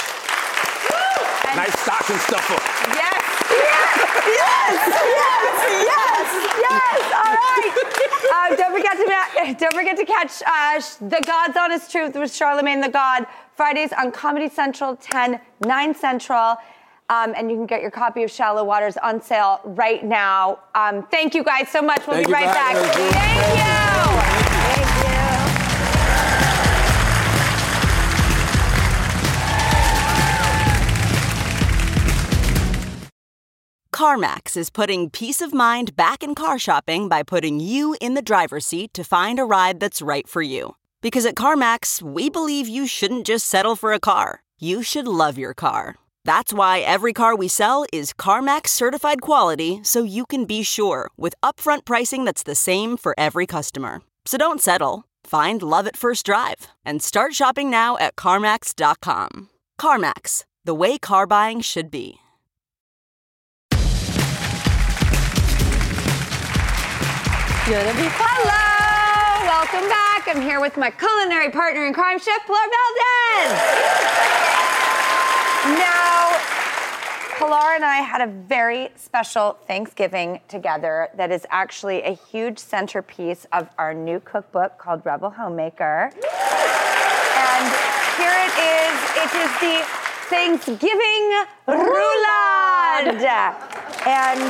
Nice 1.56 1.76
stocking 1.80 2.16
stuffer. 2.18 2.54
Yes! 2.94 3.24
Yes! 3.50 3.98
Yes! 4.28 5.56
Yes! 5.82 6.28
Yes! 6.60 7.12
All 7.14 7.34
right. 7.34 7.88
Uh, 8.30 8.56
don't 8.56 8.72
forget 8.76 8.96
to 8.96 9.54
don't 9.58 9.74
forget 9.74 9.96
to 9.96 10.04
catch 10.04 10.42
uh, 10.46 10.80
the 11.08 11.24
God's 11.26 11.56
Honest 11.56 11.90
Truth 11.90 12.14
with 12.14 12.30
Charlamagne 12.30 12.82
Tha 12.82 12.90
God 12.90 13.26
Fridays 13.56 13.92
on 13.92 14.12
Comedy 14.12 14.48
Central 14.48 14.94
10 14.94 15.40
9 15.64 15.94
Central. 15.94 16.56
Um, 17.10 17.32
and 17.36 17.50
you 17.50 17.56
can 17.56 17.66
get 17.66 17.80
your 17.80 17.90
copy 17.90 18.22
of 18.22 18.30
Shallow 18.30 18.64
Waters 18.64 18.96
on 18.98 19.22
sale 19.22 19.60
right 19.64 20.04
now. 20.04 20.58
Um, 20.74 21.06
thank 21.10 21.34
you 21.34 21.42
guys 21.42 21.68
so 21.70 21.80
much. 21.80 22.06
We'll 22.06 22.16
Thank 22.16 22.26
be 22.26 22.32
right 22.34 22.48
for 22.48 22.54
back. 22.54 22.76
having 22.76 22.90
us, 22.90 22.96
Drew. 22.96 23.10
Thank 23.10 23.58
you. 23.58 23.64
Thank 24.74 25.02
you. 25.02 25.18
CarMax 33.98 34.56
is 34.56 34.70
putting 34.70 35.10
peace 35.10 35.40
of 35.40 35.52
mind 35.52 35.96
back 35.96 36.22
in 36.22 36.34
car 36.36 36.58
shopping 36.58 37.08
by 37.08 37.24
putting 37.24 37.58
you 37.58 37.96
in 38.00 38.14
the 38.14 38.22
driver's 38.22 38.66
seat 38.66 38.94
to 38.94 39.02
find 39.02 39.40
a 39.40 39.44
ride 39.44 39.80
that's 39.80 40.00
right 40.00 40.28
for 40.28 40.40
you. 40.40 40.76
Because 41.00 41.26
at 41.26 41.34
CarMax, 41.34 42.00
we 42.00 42.28
believe 42.30 42.68
you 42.68 42.86
shouldn't 42.86 43.26
just 43.26 43.46
settle 43.46 43.74
for 43.74 43.92
a 43.92 43.98
car, 43.98 44.42
you 44.60 44.82
should 44.82 45.08
love 45.08 45.36
your 45.38 45.54
car. 45.54 45.96
That's 46.28 46.52
why 46.52 46.80
every 46.80 47.14
car 47.14 47.34
we 47.34 47.48
sell 47.48 47.86
is 47.90 48.12
CarMax 48.12 48.68
certified 48.68 49.22
quality 49.22 49.80
so 49.82 50.02
you 50.02 50.26
can 50.26 50.44
be 50.44 50.62
sure 50.62 51.08
with 51.16 51.34
upfront 51.42 51.86
pricing 51.86 52.26
that's 52.26 52.42
the 52.42 52.54
same 52.54 52.98
for 52.98 53.14
every 53.16 53.46
customer. 53.46 54.02
So 54.26 54.36
don't 54.36 54.60
settle. 54.60 55.06
Find 55.24 55.62
love 55.62 55.86
at 55.86 55.96
first 55.96 56.26
drive 56.26 56.68
and 56.84 57.02
start 57.02 57.32
shopping 57.32 57.70
now 57.70 57.96
at 57.96 58.14
CarMax.com. 58.16 59.48
CarMax, 59.80 60.44
the 60.66 60.74
way 60.74 60.98
car 60.98 61.26
buying 61.26 61.62
should 61.62 61.90
be. 61.90 62.16
Hello, 68.12 69.46
welcome 69.46 69.88
back. 69.88 70.28
I'm 70.28 70.42
here 70.42 70.60
with 70.60 70.76
my 70.76 70.90
culinary 70.90 71.50
partner 71.50 71.86
in 71.86 71.94
crime, 71.94 72.18
Chef 72.18 72.46
Pilar 72.46 72.68
Valdes. 72.68 73.54
now, 75.78 76.17
Pilar 77.38 77.76
and 77.76 77.84
I 77.84 77.98
had 77.98 78.20
a 78.20 78.26
very 78.26 78.90
special 78.96 79.58
Thanksgiving 79.68 80.40
together 80.48 81.08
that 81.14 81.30
is 81.30 81.46
actually 81.50 82.02
a 82.02 82.10
huge 82.10 82.58
centerpiece 82.58 83.46
of 83.52 83.68
our 83.78 83.94
new 83.94 84.18
cookbook 84.18 84.76
called 84.76 85.06
Rebel 85.06 85.30
Homemaker. 85.30 86.10
And 87.36 87.64
here 88.18 88.34
it 88.42 88.54
is. 88.58 88.98
It 89.22 89.30
is 89.38 89.50
the 89.60 89.84
Thanksgiving 90.26 91.44
roulade. 91.68 93.22
And 94.04 94.40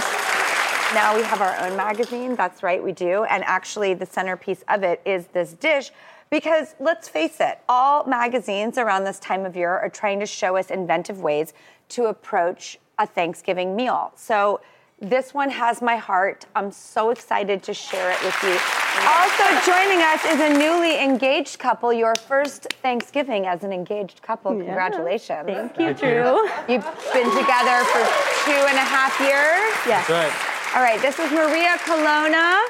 now 0.95 1.15
we 1.15 1.23
have 1.25 1.43
our 1.43 1.59
own 1.67 1.77
magazine. 1.77 2.37
That's 2.37 2.63
right, 2.63 2.83
we 2.83 2.93
do. 2.93 3.25
And 3.25 3.45
actually, 3.45 3.93
the 3.93 4.07
centerpiece 4.07 4.65
of 4.67 4.83
it 4.83 5.03
is 5.05 5.27
this 5.27 5.53
dish. 5.53 5.91
Because 6.31 6.75
let's 6.79 7.09
face 7.09 7.37
it, 7.41 7.59
all 7.69 8.05
magazines 8.05 8.77
around 8.79 9.05
this 9.05 9.19
time 9.19 9.47
of 9.47 9.57
year 9.57 9.71
are 9.71 9.89
trying 9.89 10.21
to 10.21 10.27
show 10.27 10.57
us 10.57 10.71
inventive 10.71 11.21
ways 11.21 11.55
to 11.91 12.07
approach 12.07 12.79
a 12.99 13.07
Thanksgiving 13.07 13.75
meal. 13.75 14.13
So 14.15 14.61
this 15.01 15.33
one 15.33 15.49
has 15.51 15.81
my 15.81 15.97
heart. 15.97 16.45
I'm 16.57 16.73
so 16.73 17.11
excited 17.11 17.63
to 17.63 17.73
share 17.73 18.11
it 18.11 18.23
with 18.23 18.43
you. 18.43 18.59
Also 19.07 19.45
joining 19.65 20.03
us 20.03 20.25
is 20.25 20.41
a 20.41 20.59
newly 20.59 20.99
engaged 20.99 21.61
couple, 21.61 21.93
your 21.93 22.17
first 22.17 22.73
Thanksgiving 22.83 23.47
as 23.47 23.63
an 23.63 23.73
engaged 23.73 24.21
couple. 24.23 24.51
Congratulations. 24.57 25.47
Thank 25.47 25.79
you, 25.79 25.95
Drew. 25.95 26.49
You've 26.69 26.85
been 27.13 27.31
together 27.31 27.85
for 27.85 28.03
two 28.45 28.61
and 28.67 28.77
a 28.77 28.89
half 28.91 29.19
years? 29.21 29.73
Yes. 29.87 30.11
Right. 30.11 30.75
All 30.77 30.83
right, 30.83 31.01
this 31.01 31.19
is 31.21 31.31
Maria 31.31 31.77
Colonna 31.79 32.61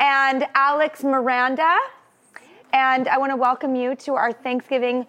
and 0.00 0.46
Alex 0.54 1.04
Miranda. 1.04 1.76
And 2.74 3.06
I 3.06 3.18
want 3.18 3.30
to 3.30 3.36
welcome 3.36 3.76
you 3.76 3.94
to 3.94 4.14
our 4.14 4.32
Thanksgiving 4.32 5.06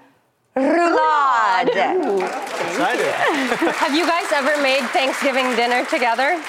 roulade. 0.55 1.69
Excited. 1.69 3.05
Have 3.73 3.95
you 3.95 4.05
guys 4.05 4.31
ever 4.31 4.61
made 4.61 4.81
Thanksgiving 4.89 5.45
dinner 5.55 5.83
together? 5.85 6.39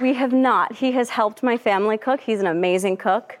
We 0.00 0.14
have 0.14 0.32
not. 0.32 0.72
He 0.74 0.90
has 0.92 1.10
helped 1.10 1.44
my 1.44 1.56
family 1.56 1.98
cook. 1.98 2.20
He's 2.20 2.40
an 2.40 2.48
amazing 2.48 2.96
cook. 2.96 3.38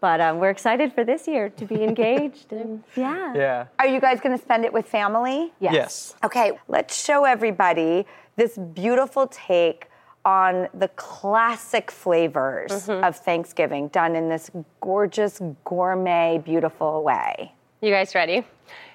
But 0.00 0.20
um, 0.20 0.38
we're 0.38 0.50
excited 0.50 0.92
for 0.92 1.02
this 1.02 1.26
year 1.26 1.48
to 1.48 1.64
be 1.64 1.82
engaged. 1.90 2.52
And 2.52 2.84
yeah. 2.94 3.34
Yeah. 3.34 3.66
Are 3.80 3.88
you 3.88 4.00
guys 4.00 4.20
going 4.20 4.36
to 4.36 4.42
spend 4.42 4.64
it 4.64 4.72
with 4.72 4.86
family? 4.86 5.52
Yes. 5.58 5.74
Yes. 5.74 6.14
Okay, 6.22 6.52
let's 6.68 7.04
show 7.04 7.24
everybody 7.24 8.06
this 8.36 8.56
beautiful 8.56 9.26
take 9.26 9.89
on 10.24 10.68
the 10.74 10.88
classic 10.96 11.90
flavors 11.90 12.70
Mm-hmm. 12.72 13.04
of 13.04 13.16
Thanksgiving 13.16 13.88
done 13.88 14.14
in 14.16 14.28
this 14.28 14.50
gorgeous, 14.80 15.40
gourmet, 15.64 16.40
beautiful 16.44 17.02
way. 17.02 17.52
You 17.80 17.90
guys 17.90 18.14
ready? 18.14 18.44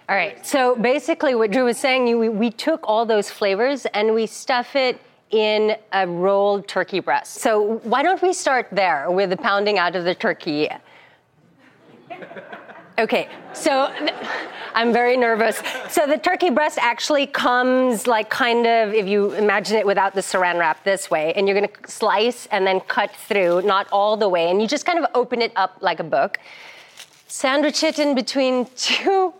All 0.07 0.15
right. 0.15 0.45
So 0.45 0.75
basically, 0.75 1.33
what 1.33 1.49
Drew 1.51 1.65
was 1.65 1.77
saying, 1.77 2.17
we, 2.19 2.29
we 2.29 2.51
took 2.51 2.81
all 2.87 3.05
those 3.07 3.29
flavors 3.31 3.85
and 3.87 4.13
we 4.13 4.27
stuff 4.27 4.75
it 4.75 4.99
in 5.31 5.75
a 5.91 6.07
rolled 6.07 6.67
turkey 6.67 6.99
breast. 6.99 7.35
So 7.35 7.79
why 7.83 8.03
don't 8.03 8.21
we 8.21 8.31
start 8.31 8.67
there 8.71 9.09
with 9.09 9.31
the 9.31 9.37
pounding 9.37 9.79
out 9.79 9.95
of 9.95 10.03
the 10.03 10.13
turkey? 10.13 10.69
Okay, 12.97 13.27
so 13.53 13.91
I'm 14.73 14.93
very 14.93 15.17
nervous. 15.17 15.61
So 15.89 16.07
the 16.07 16.17
turkey 16.17 16.49
breast 16.49 16.77
actually 16.81 17.27
comes 17.27 18.07
like 18.07 18.29
kind 18.29 18.65
of, 18.65 18.93
if 18.93 19.05
you 19.05 19.31
imagine 19.33 19.75
it 19.77 19.85
without 19.85 20.13
the 20.15 20.21
saran 20.21 20.57
wrap 20.59 20.83
this 20.85 21.11
way, 21.11 21.33
and 21.33 21.45
you're 21.47 21.55
gonna 21.59 21.73
slice 21.87 22.45
and 22.51 22.65
then 22.65 22.79
cut 22.81 23.11
through, 23.27 23.63
not 23.63 23.87
all 23.91 24.15
the 24.15 24.29
way, 24.29 24.49
and 24.49 24.61
you 24.61 24.67
just 24.67 24.85
kind 24.85 24.97
of 24.97 25.05
open 25.13 25.41
it 25.41 25.51
up 25.57 25.77
like 25.81 25.99
a 25.99 26.05
book. 26.05 26.39
Sandwich 27.27 27.83
it 27.83 27.99
in 27.99 28.15
between 28.15 28.65
two 28.77 29.33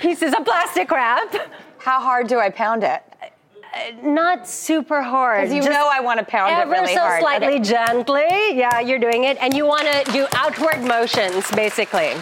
pieces 0.00 0.34
of 0.34 0.44
plastic 0.44 0.90
wrap. 0.90 1.32
How 1.78 2.00
hard 2.00 2.26
do 2.26 2.40
I 2.40 2.50
pound 2.50 2.82
it? 2.82 3.00
Uh, 3.22 3.78
not 4.02 4.48
super 4.48 5.02
hard. 5.02 5.44
'Cause 5.44 5.52
you 5.54 5.60
Just 5.62 5.72
know 5.72 5.88
I 5.92 6.00
wanna 6.00 6.24
pound 6.24 6.50
it 6.58 6.66
really 6.66 6.94
so 6.94 7.00
hard. 7.00 7.20
slightly 7.20 7.46
Okay. 7.54 7.58
gently. 7.60 8.58
Yeah, 8.58 8.80
you're 8.80 8.98
doing 8.98 9.22
it, 9.22 9.38
and 9.40 9.54
you 9.54 9.66
want 9.66 9.82
to 9.86 10.10
do 10.10 10.26
outward 10.34 10.82
motions, 10.82 11.48
basically. 11.52 12.14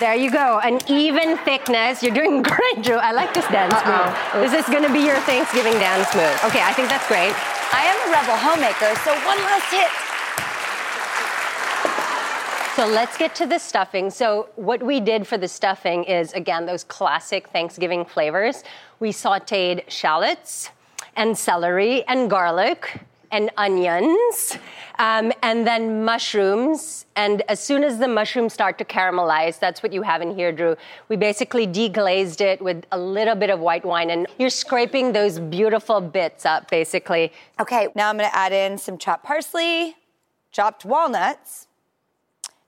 There 0.00 0.14
you 0.14 0.30
go. 0.30 0.58
An 0.64 0.80
even 0.88 1.36
thickness. 1.44 2.02
You're 2.02 2.14
doing 2.14 2.42
great, 2.54 2.82
Drew. 2.82 2.96
I 2.96 3.12
like 3.12 3.34
this 3.34 3.46
dance 3.48 3.74
Uh-oh. 3.74 4.40
move. 4.40 4.50
This 4.50 4.64
is 4.64 4.72
going 4.72 4.82
to 4.82 4.90
be 4.92 5.00
your 5.00 5.18
Thanksgiving 5.28 5.74
dance 5.74 6.14
move. 6.14 6.40
Okay, 6.44 6.62
I 6.62 6.72
think 6.72 6.88
that's 6.88 7.06
great. 7.06 7.34
I 7.72 7.84
am 7.84 8.08
a 8.08 8.12
rebel 8.16 8.36
homemaker, 8.40 8.96
so 9.04 9.12
one 9.28 9.36
last 9.44 9.70
hit. 9.70 9.90
So 12.76 12.86
let's 12.86 13.18
get 13.18 13.34
to 13.34 13.46
the 13.46 13.58
stuffing. 13.58 14.08
So, 14.08 14.48
what 14.56 14.82
we 14.82 15.00
did 15.00 15.26
for 15.26 15.36
the 15.36 15.48
stuffing 15.48 16.04
is, 16.04 16.32
again, 16.32 16.64
those 16.64 16.82
classic 16.82 17.48
Thanksgiving 17.50 18.06
flavors. 18.06 18.64
We 19.00 19.10
sauteed 19.10 19.82
shallots 19.90 20.70
and 21.14 21.36
celery 21.36 22.04
and 22.06 22.30
garlic 22.30 23.02
and 23.30 23.50
onions, 23.58 24.56
um, 25.00 25.32
and 25.42 25.66
then 25.66 26.04
mushrooms. 26.04 27.06
And 27.16 27.42
as 27.48 27.58
soon 27.58 27.82
as 27.82 27.98
the 27.98 28.06
mushrooms 28.06 28.52
start 28.52 28.76
to 28.78 28.84
caramelize, 28.84 29.58
that's 29.58 29.82
what 29.82 29.94
you 29.94 30.02
have 30.02 30.20
in 30.20 30.36
here, 30.36 30.52
Drew. 30.52 30.76
We 31.08 31.16
basically 31.16 31.66
deglazed 31.66 32.42
it 32.42 32.60
with 32.60 32.84
a 32.92 32.98
little 32.98 33.34
bit 33.34 33.48
of 33.48 33.60
white 33.60 33.84
wine, 33.84 34.10
and 34.10 34.26
you're 34.38 34.50
scraping 34.50 35.12
those 35.12 35.38
beautiful 35.38 36.02
bits 36.02 36.44
up, 36.44 36.70
basically. 36.70 37.32
Okay, 37.58 37.88
now 37.96 38.10
I'm 38.10 38.18
gonna 38.18 38.28
add 38.34 38.52
in 38.52 38.76
some 38.76 38.98
chopped 38.98 39.24
parsley, 39.24 39.96
chopped 40.52 40.84
walnuts, 40.84 41.66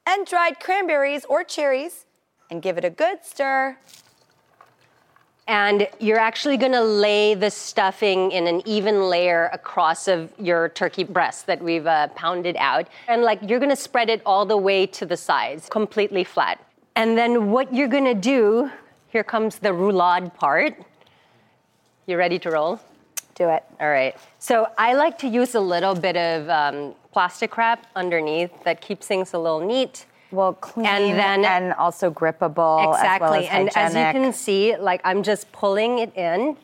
and 0.06 0.26
dried 0.26 0.58
cranberries 0.58 1.26
or 1.26 1.44
cherries, 1.44 2.06
and 2.50 2.62
give 2.62 2.78
it 2.78 2.84
a 2.84 2.90
good 2.90 3.26
stir. 3.26 3.76
And 5.48 5.88
you're 5.98 6.18
actually 6.18 6.56
going 6.56 6.72
to 6.72 6.82
lay 6.82 7.34
the 7.34 7.50
stuffing 7.50 8.30
in 8.30 8.46
an 8.46 8.62
even 8.64 9.02
layer 9.02 9.50
across 9.52 10.06
of 10.06 10.32
your 10.38 10.68
turkey 10.68 11.04
breast 11.04 11.46
that 11.46 11.60
we've 11.60 11.86
uh, 11.86 12.08
pounded 12.08 12.56
out. 12.58 12.86
And 13.08 13.22
like 13.22 13.40
you're 13.42 13.58
going 13.58 13.70
to 13.70 13.76
spread 13.76 14.08
it 14.08 14.22
all 14.24 14.46
the 14.46 14.56
way 14.56 14.86
to 14.86 15.06
the 15.06 15.16
sides 15.16 15.68
completely 15.68 16.22
flat. 16.22 16.64
And 16.94 17.18
then 17.18 17.50
what 17.50 17.74
you're 17.74 17.88
going 17.88 18.04
to 18.04 18.14
do 18.14 18.70
here 19.08 19.24
comes 19.24 19.58
the 19.58 19.70
roulade 19.70 20.32
part. 20.34 20.76
You 22.06 22.16
ready 22.16 22.38
to 22.40 22.50
roll? 22.50 22.80
Do 23.34 23.48
it. 23.48 23.64
All 23.80 23.88
right. 23.88 24.14
So 24.38 24.68
i 24.78 24.92
like 24.92 25.18
to 25.18 25.28
use 25.28 25.54
a 25.54 25.60
little 25.60 25.94
bit 25.94 26.16
of 26.16 26.48
um, 26.48 26.94
plastic 27.12 27.56
wrap 27.56 27.86
underneath 27.96 28.50
that 28.64 28.80
keeps 28.80 29.06
things 29.06 29.34
a 29.34 29.38
little 29.38 29.60
neat 29.60 30.06
well 30.32 30.54
clean 30.54 30.86
and 30.86 31.18
then 31.18 31.44
and 31.44 31.72
also 31.74 32.10
grippable 32.10 32.94
exactly 32.94 33.46
as 33.46 33.52
well 33.52 33.68
as 33.68 33.76
and 33.76 33.76
as 33.76 33.94
you 33.94 34.20
can 34.20 34.32
see 34.32 34.76
like 34.76 35.00
i'm 35.04 35.22
just 35.22 35.50
pulling 35.52 35.98
it 35.98 36.16
in 36.16 36.56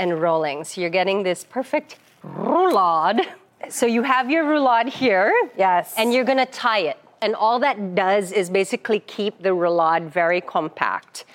and 0.00 0.20
rolling. 0.20 0.64
So 0.64 0.80
you're 0.80 0.90
getting 0.90 1.22
this 1.22 1.44
perfect 1.44 1.98
roulade. 2.24 3.26
So 3.68 3.86
you 3.86 4.02
have 4.02 4.30
your 4.30 4.44
roulade 4.44 4.88
here. 4.88 5.32
Yes. 5.56 5.94
And 5.96 6.12
you're 6.12 6.24
going 6.24 6.38
to 6.38 6.46
tie 6.46 6.80
it. 6.80 6.98
And 7.22 7.34
all 7.34 7.58
that 7.60 7.94
does 7.94 8.32
is 8.32 8.48
basically 8.48 9.00
keep 9.00 9.42
the 9.42 9.50
roulade 9.50 10.08
very 10.08 10.40
compact. 10.40 11.26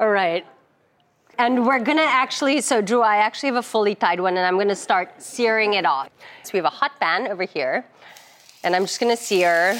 All 0.00 0.10
right 0.10 0.44
and 1.38 1.66
we're 1.66 1.80
gonna 1.80 2.02
actually, 2.02 2.60
so 2.60 2.80
Drew, 2.80 3.00
I 3.02 3.16
actually 3.16 3.48
have 3.48 3.56
a 3.56 3.62
fully 3.62 3.94
tied 3.94 4.20
one 4.20 4.36
and 4.36 4.46
I'm 4.46 4.58
gonna 4.58 4.76
start 4.76 5.22
searing 5.22 5.74
it 5.74 5.84
off. 5.84 6.10
So 6.42 6.50
we 6.54 6.58
have 6.58 6.64
a 6.64 6.70
hot 6.70 6.98
pan 7.00 7.28
over 7.28 7.44
here 7.44 7.84
and 8.62 8.74
I'm 8.74 8.84
just 8.84 9.00
gonna 9.00 9.16
sear. 9.16 9.78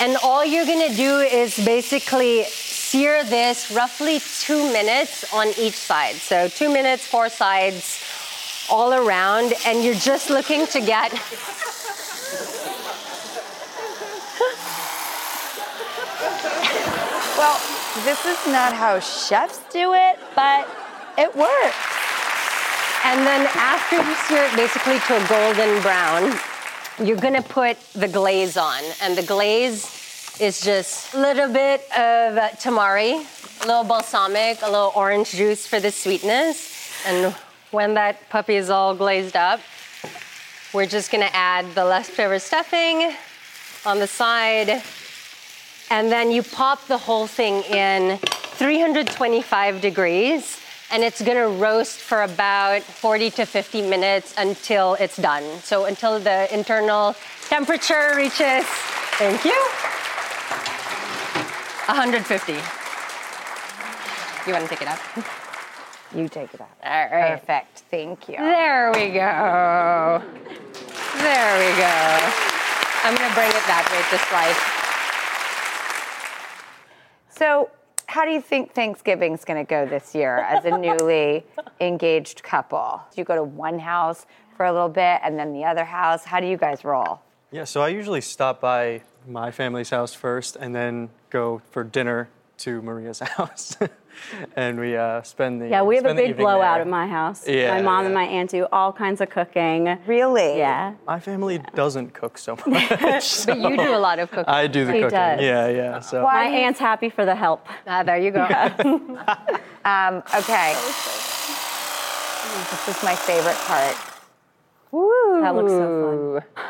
And 0.00 0.16
all 0.22 0.44
you're 0.44 0.66
gonna 0.66 0.94
do 0.94 1.20
is 1.20 1.56
basically 1.64 2.44
sear 2.44 3.24
this 3.24 3.70
roughly 3.70 4.20
two 4.40 4.72
minutes 4.72 5.32
on 5.32 5.48
each 5.58 5.74
side. 5.76 6.16
So 6.16 6.48
two 6.48 6.72
minutes, 6.72 7.06
four 7.06 7.28
sides, 7.28 8.02
all 8.70 8.92
around, 8.94 9.54
and 9.64 9.84
you're 9.84 9.94
just 9.94 10.30
looking 10.30 10.66
to 10.68 10.80
get 10.80 11.12
Well, 17.42 17.58
this 18.00 18.24
is 18.24 18.46
not 18.46 18.72
how 18.72 18.98
chefs 18.98 19.60
do 19.70 19.92
it, 19.92 20.18
but 20.34 20.66
it 21.18 21.34
works. 21.36 21.76
And 23.04 23.20
then 23.26 23.46
after 23.54 23.96
you 23.96 24.14
sear 24.26 24.44
it 24.44 24.56
basically 24.56 24.98
to 25.00 25.22
a 25.22 25.28
golden 25.28 25.82
brown, 25.82 26.38
you're 27.04 27.18
gonna 27.18 27.42
put 27.42 27.78
the 27.92 28.08
glaze 28.08 28.56
on. 28.56 28.82
And 29.02 29.16
the 29.16 29.22
glaze 29.22 30.36
is 30.40 30.62
just 30.62 31.12
a 31.12 31.20
little 31.20 31.52
bit 31.52 31.82
of 31.92 32.38
uh, 32.38 32.48
tamari, 32.56 33.26
a 33.62 33.66
little 33.66 33.84
balsamic, 33.84 34.62
a 34.62 34.70
little 34.70 34.92
orange 34.96 35.32
juice 35.32 35.66
for 35.66 35.78
the 35.78 35.90
sweetness. 35.90 37.04
And 37.06 37.34
when 37.72 37.94
that 37.94 38.28
puppy 38.30 38.56
is 38.56 38.70
all 38.70 38.94
glazed 38.94 39.36
up, 39.36 39.60
we're 40.72 40.86
just 40.86 41.10
gonna 41.10 41.30
add 41.34 41.74
the 41.74 41.84
leftover 41.84 42.38
stuffing 42.38 43.12
on 43.84 43.98
the 43.98 44.06
side. 44.06 44.82
And 45.92 46.10
then 46.10 46.30
you 46.30 46.42
pop 46.42 46.86
the 46.86 46.96
whole 46.96 47.26
thing 47.26 47.62
in 47.64 48.16
325 48.16 49.82
degrees 49.82 50.58
and 50.90 51.02
it's 51.02 51.20
gonna 51.20 51.46
roast 51.46 52.00
for 52.00 52.22
about 52.22 52.80
40 52.80 53.30
to 53.32 53.44
50 53.44 53.82
minutes 53.82 54.32
until 54.38 54.94
it's 54.94 55.18
done. 55.18 55.44
So 55.60 55.84
until 55.84 56.18
the 56.18 56.48
internal 56.52 57.14
temperature 57.50 58.14
reaches, 58.16 58.64
thank 59.20 59.44
you, 59.44 59.52
150. 61.84 62.52
You 64.46 64.52
wanna 64.54 64.68
take 64.68 64.80
it 64.80 64.88
out? 64.88 64.98
You 66.16 66.26
take 66.26 66.54
it 66.54 66.60
out. 66.62 66.70
All 66.84 67.08
right. 67.12 67.38
Perfect. 67.38 67.82
Thank 67.90 68.30
you. 68.30 68.38
There 68.38 68.92
we 68.92 69.10
go. 69.10 70.22
There 71.20 71.52
we 71.60 71.76
go. 71.76 72.32
I'm 73.04 73.14
gonna 73.14 73.34
bring 73.34 73.50
it 73.50 73.64
that 73.68 73.84
way, 73.92 74.00
just 74.10 74.32
like. 74.32 74.56
So, 77.34 77.70
how 78.06 78.26
do 78.26 78.30
you 78.30 78.42
think 78.42 78.74
Thanksgiving's 78.74 79.42
going 79.44 79.64
to 79.64 79.68
go 79.68 79.86
this 79.86 80.14
year 80.14 80.38
as 80.38 80.66
a 80.66 80.76
newly 80.76 81.46
engaged 81.80 82.42
couple? 82.42 83.00
Do 83.10 83.20
you 83.20 83.24
go 83.24 83.34
to 83.34 83.42
one 83.42 83.78
house 83.78 84.26
for 84.56 84.66
a 84.66 84.72
little 84.72 84.90
bit 84.90 85.20
and 85.22 85.38
then 85.38 85.54
the 85.54 85.64
other 85.64 85.84
house? 85.84 86.24
How 86.24 86.40
do 86.40 86.46
you 86.46 86.58
guys 86.58 86.84
roll? 86.84 87.20
Yeah, 87.50 87.64
so 87.64 87.80
I 87.80 87.88
usually 87.88 88.20
stop 88.20 88.60
by 88.60 89.02
my 89.26 89.50
family's 89.50 89.90
house 89.90 90.12
first 90.12 90.56
and 90.56 90.74
then 90.74 91.08
go 91.30 91.62
for 91.70 91.84
dinner 91.84 92.28
to 92.62 92.80
Maria's 92.82 93.18
house. 93.36 93.76
and 94.56 94.78
we 94.78 94.96
uh, 94.96 95.22
spend 95.22 95.60
the 95.60 95.68
Yeah, 95.68 95.82
we 95.82 95.96
have 95.96 96.06
a 96.06 96.14
big 96.14 96.36
blowout 96.36 96.74
there. 96.76 96.82
at 96.82 96.88
my 96.88 97.06
house. 97.06 97.46
Yeah, 97.48 97.74
my 97.74 97.82
mom 97.82 98.00
yeah. 98.02 98.06
and 98.06 98.14
my 98.14 98.24
aunt 98.24 98.50
do 98.50 98.66
all 98.72 98.92
kinds 98.92 99.20
of 99.20 99.30
cooking. 99.30 99.98
Really? 100.06 100.58
Yeah. 100.58 100.94
My 101.06 101.18
family 101.18 101.60
doesn't 101.74 102.14
cook 102.14 102.38
so 102.38 102.56
much. 102.66 103.46
But 103.46 103.58
you 103.58 103.76
do 103.76 103.94
a 103.94 103.98
lot 103.98 104.18
of 104.18 104.30
cooking. 104.30 104.52
I 104.52 104.66
do 104.68 104.84
the 104.84 104.92
He 104.92 105.00
cooking. 105.00 105.18
does. 105.18 105.40
Yeah, 105.40 105.68
yeah. 105.68 106.00
So 106.00 106.22
my 106.22 106.44
aunt's 106.44 106.78
happy 106.80 107.10
for 107.10 107.24
the 107.24 107.34
help. 107.34 107.66
Ah, 107.86 108.02
there 108.02 108.18
you 108.18 108.30
go. 108.30 108.46
Um, 109.84 110.22
okay. 110.32 110.74
This 112.70 112.88
is 112.96 113.02
my 113.02 113.16
favorite 113.16 113.56
part. 113.66 113.96
Woo. 114.92 115.40
That 115.42 115.54
looks 115.56 115.72
so 115.72 116.40
fun. 116.54 116.68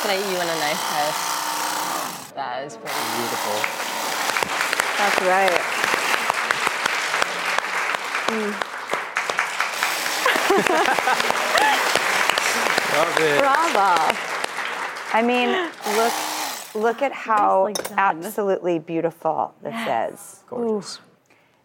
Can 0.00 0.10
I 0.10 0.16
eat 0.16 0.30
you 0.32 0.40
in 0.40 0.48
a 0.48 0.58
nice 0.64 0.80
house? 0.80 1.43
That 2.54 2.62
is 2.66 2.76
pretty 2.76 2.94
beautiful. 3.16 3.56
That's 4.96 5.20
right. 5.26 5.50
Love 12.94 13.18
it. 13.18 13.40
Bravo. 13.40 14.14
I 15.12 15.20
mean, 15.26 15.50
look 15.96 16.14
look 16.80 17.02
at 17.02 17.10
how 17.10 17.72
absolutely 17.96 18.78
beautiful 18.78 19.52
this 19.60 19.74
is. 20.14 20.44
Gorgeous. 20.48 21.00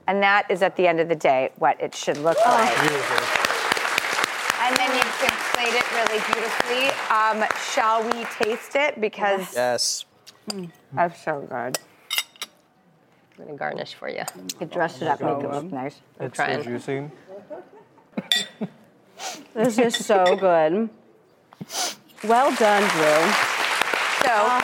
And 0.08 0.24
that 0.24 0.50
is 0.50 0.64
at 0.64 0.76
the 0.76 0.88
end 0.88 1.00
of 1.00 1.08
the 1.08 1.16
day 1.16 1.52
what 1.58 1.80
it 1.80 1.94
should 1.94 2.18
look 2.18 2.44
like. 2.48 2.76
And 4.62 4.76
then 4.76 4.92
you 4.96 5.04
can 5.20 5.30
plate 5.54 5.76
it 5.76 5.86
really 5.94 6.20
beautifully. 6.34 6.90
Um, 7.12 7.46
shall 7.74 8.02
we 8.04 8.26
taste 8.44 8.76
it? 8.76 9.00
Because 9.00 9.54
Yes. 9.54 10.06
Mm. 10.50 10.72
That's 10.94 11.22
so 11.24 11.42
good. 11.42 11.78
I'm 13.40 13.46
gonna 13.46 13.58
garnish 13.58 13.94
for 13.94 14.10
you. 14.10 14.24
You 14.60 14.68
dressed 14.68 15.02
it 15.02 15.08
up, 15.08 15.22
make 15.22 15.44
it 15.44 15.50
look 15.50 15.72
nice. 15.72 16.02
I'm 16.20 16.26
It's 16.28 16.38
so 16.38 16.44
trying. 16.44 16.64
juicy. 16.64 17.10
This 19.54 19.78
is 19.78 19.96
so 20.06 20.36
good. 20.36 20.90
Well 22.24 22.54
done, 22.56 22.84
Drew. 22.90 23.32
So, 24.26 24.60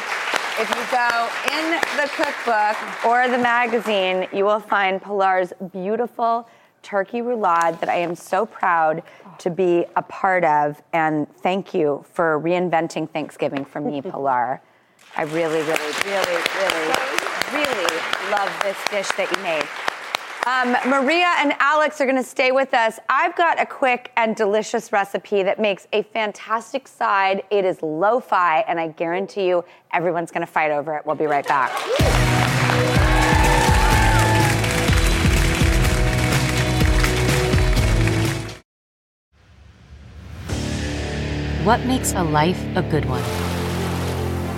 if 0.60 0.70
you 0.70 0.84
go 0.92 1.30
in 1.54 1.72
the 1.98 2.10
cookbook 2.16 3.06
or 3.06 3.28
the 3.30 3.38
magazine, 3.38 4.28
you 4.34 4.44
will 4.46 4.60
find 4.60 5.02
Pilar's 5.02 5.54
beautiful 5.72 6.48
turkey 6.82 7.22
roulade 7.22 7.80
that 7.80 7.90
I 7.90 7.96
am 7.96 8.16
so 8.16 8.46
proud 8.46 9.04
to 9.40 9.50
be 9.50 9.86
a 9.96 10.02
part 10.02 10.44
of. 10.44 10.82
And 10.94 11.28
thank 11.38 11.74
you 11.74 12.06
for 12.14 12.40
reinventing 12.40 13.10
Thanksgiving 13.10 13.66
for 13.66 13.80
me, 13.82 14.02
Pilar. 14.02 14.62
I 15.18 15.24
really, 15.24 15.61
really, 15.61 15.93
really, 16.03 16.36
really, 16.59 16.93
really 17.53 18.01
love 18.32 18.51
this 18.63 18.78
dish 18.89 19.07
that 19.16 19.32
you 19.32 19.41
made. 19.41 19.63
Um, 20.45 20.76
Maria 20.89 21.34
and 21.38 21.53
Alex 21.59 22.01
are 22.01 22.05
going 22.05 22.18
to 22.18 22.24
stay 22.24 22.51
with 22.51 22.74
us. 22.74 22.99
I've 23.07 23.36
got 23.36 23.59
a 23.59 23.66
quick 23.66 24.11
and 24.18 24.36
delicious 24.36 24.91
recipe 24.91 25.41
that 25.41 25.57
makes 25.57 25.88
a 25.93 26.03
fantastic 26.03 26.88
side. 26.88 27.43
It 27.49 27.63
is 27.63 27.82
lo 27.82 28.20
fi, 28.20 28.59
and 28.68 28.78
I 28.78 28.89
guarantee 28.89 29.47
you 29.47 29.63
everyone's 29.93 30.32
going 30.32 30.45
to 30.45 30.51
fight 30.51 30.70
over 30.70 30.97
it. 30.97 31.05
We'll 31.05 31.16
be 31.16 31.28
right 31.28 31.47
back. 31.47 31.72
What 41.66 41.86
makes 41.86 42.13
a 42.13 42.22
life 42.22 42.61
a 42.76 42.84
good 42.84 43.05
one? 43.05 43.45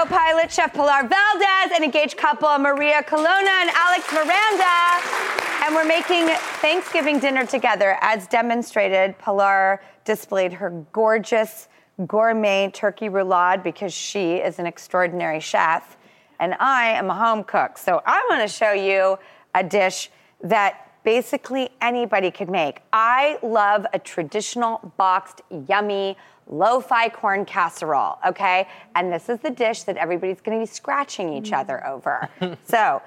Co-pilot, 0.00 0.50
Chef 0.50 0.72
Pilar 0.72 1.06
Valdes, 1.06 1.72
and 1.74 1.84
engaged 1.84 2.16
couple 2.16 2.56
Maria 2.56 3.02
Colonna 3.02 3.50
and 3.60 3.70
Alex 3.74 4.10
Miranda. 4.10 5.62
And 5.62 5.74
we're 5.74 5.84
making 5.84 6.26
Thanksgiving 6.62 7.18
dinner 7.18 7.44
together. 7.44 7.98
As 8.00 8.26
demonstrated, 8.26 9.18
Pilar 9.18 9.82
displayed 10.06 10.54
her 10.54 10.70
gorgeous 10.92 11.68
gourmet 12.06 12.70
turkey 12.72 13.10
roulade 13.10 13.62
because 13.62 13.92
she 13.92 14.36
is 14.36 14.58
an 14.58 14.64
extraordinary 14.64 15.38
chef. 15.38 15.98
And 16.38 16.54
I 16.60 16.92
am 16.92 17.10
a 17.10 17.14
home 17.14 17.44
cook. 17.44 17.76
So 17.76 18.00
I 18.06 18.26
want 18.30 18.40
to 18.40 18.48
show 18.48 18.72
you 18.72 19.18
a 19.54 19.62
dish 19.62 20.10
that 20.42 20.90
basically 21.04 21.68
anybody 21.82 22.30
could 22.30 22.48
make. 22.48 22.80
I 22.90 23.38
love 23.42 23.84
a 23.92 23.98
traditional 23.98 24.94
boxed, 24.96 25.42
yummy, 25.68 26.16
lo 26.50 26.80
fi 26.80 27.08
corn 27.08 27.44
casserole, 27.44 28.18
okay? 28.26 28.68
And 28.94 29.12
this 29.12 29.28
is 29.28 29.38
the 29.40 29.50
dish 29.50 29.84
that 29.84 29.96
everybody's 29.96 30.40
gonna 30.40 30.58
be 30.58 30.66
scratching 30.66 31.32
each 31.32 31.52
other 31.52 31.86
over. 31.86 32.28
so, 32.64 33.00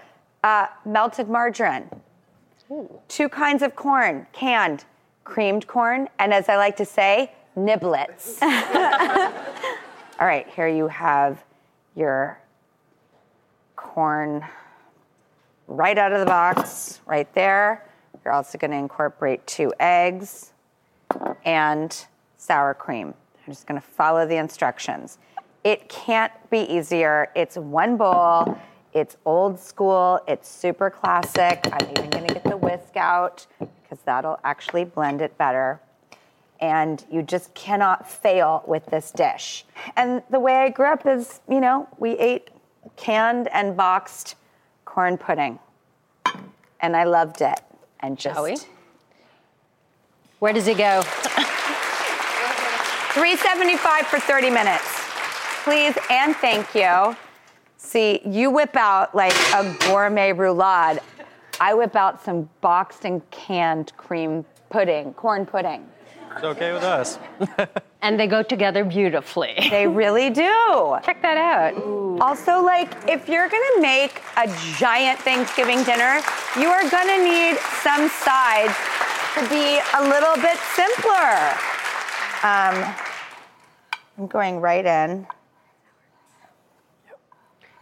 uh, 0.43 0.67
melted 0.85 1.29
margarine, 1.29 1.89
two 3.07 3.29
kinds 3.29 3.61
of 3.61 3.75
corn, 3.75 4.25
canned, 4.31 4.85
creamed 5.23 5.67
corn, 5.67 6.09
and 6.19 6.33
as 6.33 6.49
I 6.49 6.57
like 6.57 6.75
to 6.77 6.85
say, 6.85 7.31
niblets. 7.57 8.41
All 10.19 10.27
right, 10.27 10.47
here 10.49 10.67
you 10.67 10.87
have 10.87 11.43
your 11.95 12.39
corn 13.75 14.45
right 15.67 15.97
out 15.97 16.13
of 16.13 16.19
the 16.19 16.25
box, 16.25 17.01
right 17.05 17.31
there. 17.33 17.89
You're 18.23 18.33
also 18.33 18.57
going 18.57 18.71
to 18.71 18.77
incorporate 18.77 19.45
two 19.47 19.73
eggs 19.79 20.53
and 21.45 22.05
sour 22.37 22.73
cream. 22.73 23.13
I'm 23.45 23.51
just 23.51 23.67
going 23.67 23.79
to 23.79 23.85
follow 23.85 24.25
the 24.25 24.37
instructions. 24.37 25.17
It 25.63 25.89
can't 25.89 26.31
be 26.49 26.59
easier. 26.59 27.29
It's 27.35 27.57
one 27.57 27.97
bowl. 27.97 28.57
It's 28.93 29.17
old 29.25 29.59
school. 29.59 30.21
It's 30.27 30.47
super 30.47 30.89
classic. 30.89 31.67
I'm 31.71 31.89
even 31.89 32.09
going 32.09 32.27
to 32.27 32.33
get 32.33 32.43
the 32.43 32.57
whisk 32.57 32.95
out 32.95 33.45
because 33.59 33.99
that'll 34.05 34.39
actually 34.43 34.85
blend 34.85 35.21
it 35.21 35.37
better. 35.37 35.81
And 36.61 37.03
you 37.11 37.21
just 37.21 37.53
cannot 37.53 38.09
fail 38.09 38.63
with 38.65 38.85
this 38.85 39.11
dish. 39.11 39.65
And 39.97 40.23
the 40.29 40.39
way 40.39 40.55
I 40.55 40.69
grew 40.69 40.87
up 40.87 41.05
is, 41.05 41.41
you 41.49 41.59
know, 41.59 41.89
we 41.97 42.11
ate 42.11 42.49
canned 42.95 43.49
and 43.49 43.75
boxed 43.75 44.35
corn 44.85 45.17
pudding. 45.17 45.59
And 46.79 46.95
I 46.95 47.03
loved 47.03 47.41
it. 47.41 47.59
And 47.99 48.17
just. 48.17 48.67
Where 50.39 50.53
does 50.53 50.67
it 50.67 50.77
go? 50.77 51.03
375 53.13 54.07
for 54.07 54.19
30 54.19 54.49
minutes. 54.49 54.83
Please 55.63 55.95
and 56.09 56.35
thank 56.37 56.73
you. 56.73 57.15
See, 57.77 58.21
you 58.25 58.49
whip 58.49 58.75
out 58.75 59.13
like 59.13 59.35
a 59.53 59.71
gourmet 59.87 60.31
roulade. 60.33 60.97
I 61.59 61.75
whip 61.75 61.95
out 61.95 62.23
some 62.25 62.49
boxed 62.61 63.05
and 63.05 63.21
canned 63.29 63.95
cream 63.97 64.43
pudding, 64.71 65.13
corn 65.13 65.45
pudding. 65.45 65.87
It's 66.35 66.43
okay 66.43 66.73
with 66.73 66.81
us. 66.81 67.19
and 68.01 68.19
they 68.19 68.25
go 68.25 68.41
together 68.41 68.83
beautifully. 68.83 69.67
They 69.69 69.85
really 69.85 70.31
do. 70.31 70.97
Check 71.03 71.21
that 71.21 71.37
out. 71.37 71.75
Also, 72.19 72.63
like, 72.63 72.91
if 73.07 73.29
you're 73.29 73.47
gonna 73.47 73.81
make 73.81 74.23
a 74.37 74.47
giant 74.77 75.19
Thanksgiving 75.19 75.83
dinner, 75.83 76.19
you 76.59 76.69
are 76.69 76.89
gonna 76.89 77.23
need 77.23 77.57
some 77.83 78.09
sides 78.09 78.73
to 79.35 79.47
be 79.49 79.79
a 79.97 80.01
little 80.01 80.35
bit 80.41 80.57
simpler. 80.73 81.72
Um, 82.43 82.83
I'm 84.17 84.27
going 84.27 84.59
right 84.59 84.85
in. 84.85 85.25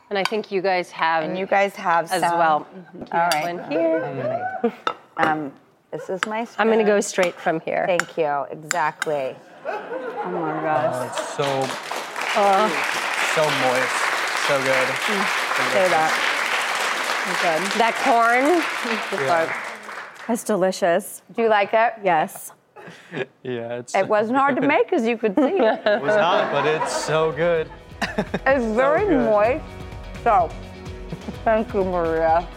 And 0.10 0.18
I 0.20 0.24
think 0.24 0.52
you 0.52 0.62
guys 0.62 0.92
have. 0.92 1.24
And 1.24 1.38
you 1.38 1.46
guys 1.46 1.76
have 1.78 2.12
as 2.12 2.22
some. 2.22 2.38
well. 2.38 2.68
All 3.12 3.20
right. 3.30 3.56
One 3.56 3.72
here. 3.72 4.74
Um, 5.18 5.52
this 5.92 6.10
is 6.10 6.20
my. 6.28 6.46
I'm 6.58 6.68
going 6.68 6.80
to 6.80 6.86
go 6.86 7.00
straight 7.00 7.36
from 7.36 7.60
here. 7.62 7.86
Thank 7.88 8.18
you. 8.18 8.46
Exactly. 8.52 9.36
Oh 9.66 10.30
my 10.32 10.60
Oh, 10.60 10.62
gosh. 10.62 11.20
it's 11.20 11.30
so, 11.36 11.44
Uh, 12.40 12.70
so 13.34 13.44
moist. 13.44 13.96
So 14.48 14.58
good. 14.64 14.88
Say 15.72 15.88
that. 15.90 16.12
good. 17.42 17.80
That 17.80 17.96
corn. 18.04 18.62
Yeah. 19.22 19.54
That's 20.28 20.44
delicious. 20.44 21.22
Do 21.36 21.42
you 21.44 21.50
like 21.50 21.74
it? 21.74 21.94
Yes. 22.04 22.52
Yeah, 23.44 23.78
it's. 23.80 23.96
It 23.96 24.08
wasn't 24.08 24.38
hard 24.38 24.56
to 24.58 24.62
make, 24.62 24.94
as 24.94 25.06
you 25.06 25.18
could 25.18 25.36
see. 25.36 25.42
It 25.44 25.86
was 26.02 26.16
not, 26.16 26.52
but 26.52 26.66
it's 26.66 26.96
so 26.96 27.32
good. 27.32 27.70
It's 28.46 28.66
very 28.76 29.06
good. 29.06 29.26
moist. 29.26 29.64
So, 30.24 30.50
thank 31.44 31.74
you, 31.74 31.84
Maria. 31.84 32.48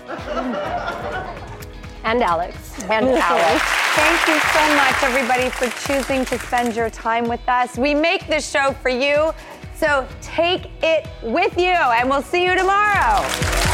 And 2.05 2.23
Alex. 2.23 2.83
And 2.85 3.07
Alex. 3.09 3.65
Thank 3.95 4.29
you 4.29 4.39
so 4.53 4.77
much, 4.77 5.03
everybody, 5.03 5.49
for 5.51 5.69
choosing 5.87 6.25
to 6.27 6.39
spend 6.39 6.75
your 6.77 6.91
time 6.91 7.29
with 7.29 7.47
us. 7.49 7.79
We 7.79 7.95
make 7.95 8.27
this 8.27 8.49
show 8.51 8.73
for 8.83 8.91
you, 8.91 9.33
so 9.75 10.07
take 10.21 10.67
it 10.83 11.07
with 11.23 11.57
you, 11.57 11.73
and 11.73 12.09
we'll 12.11 12.23
see 12.23 12.45
you 12.45 12.55
tomorrow. 12.57 13.74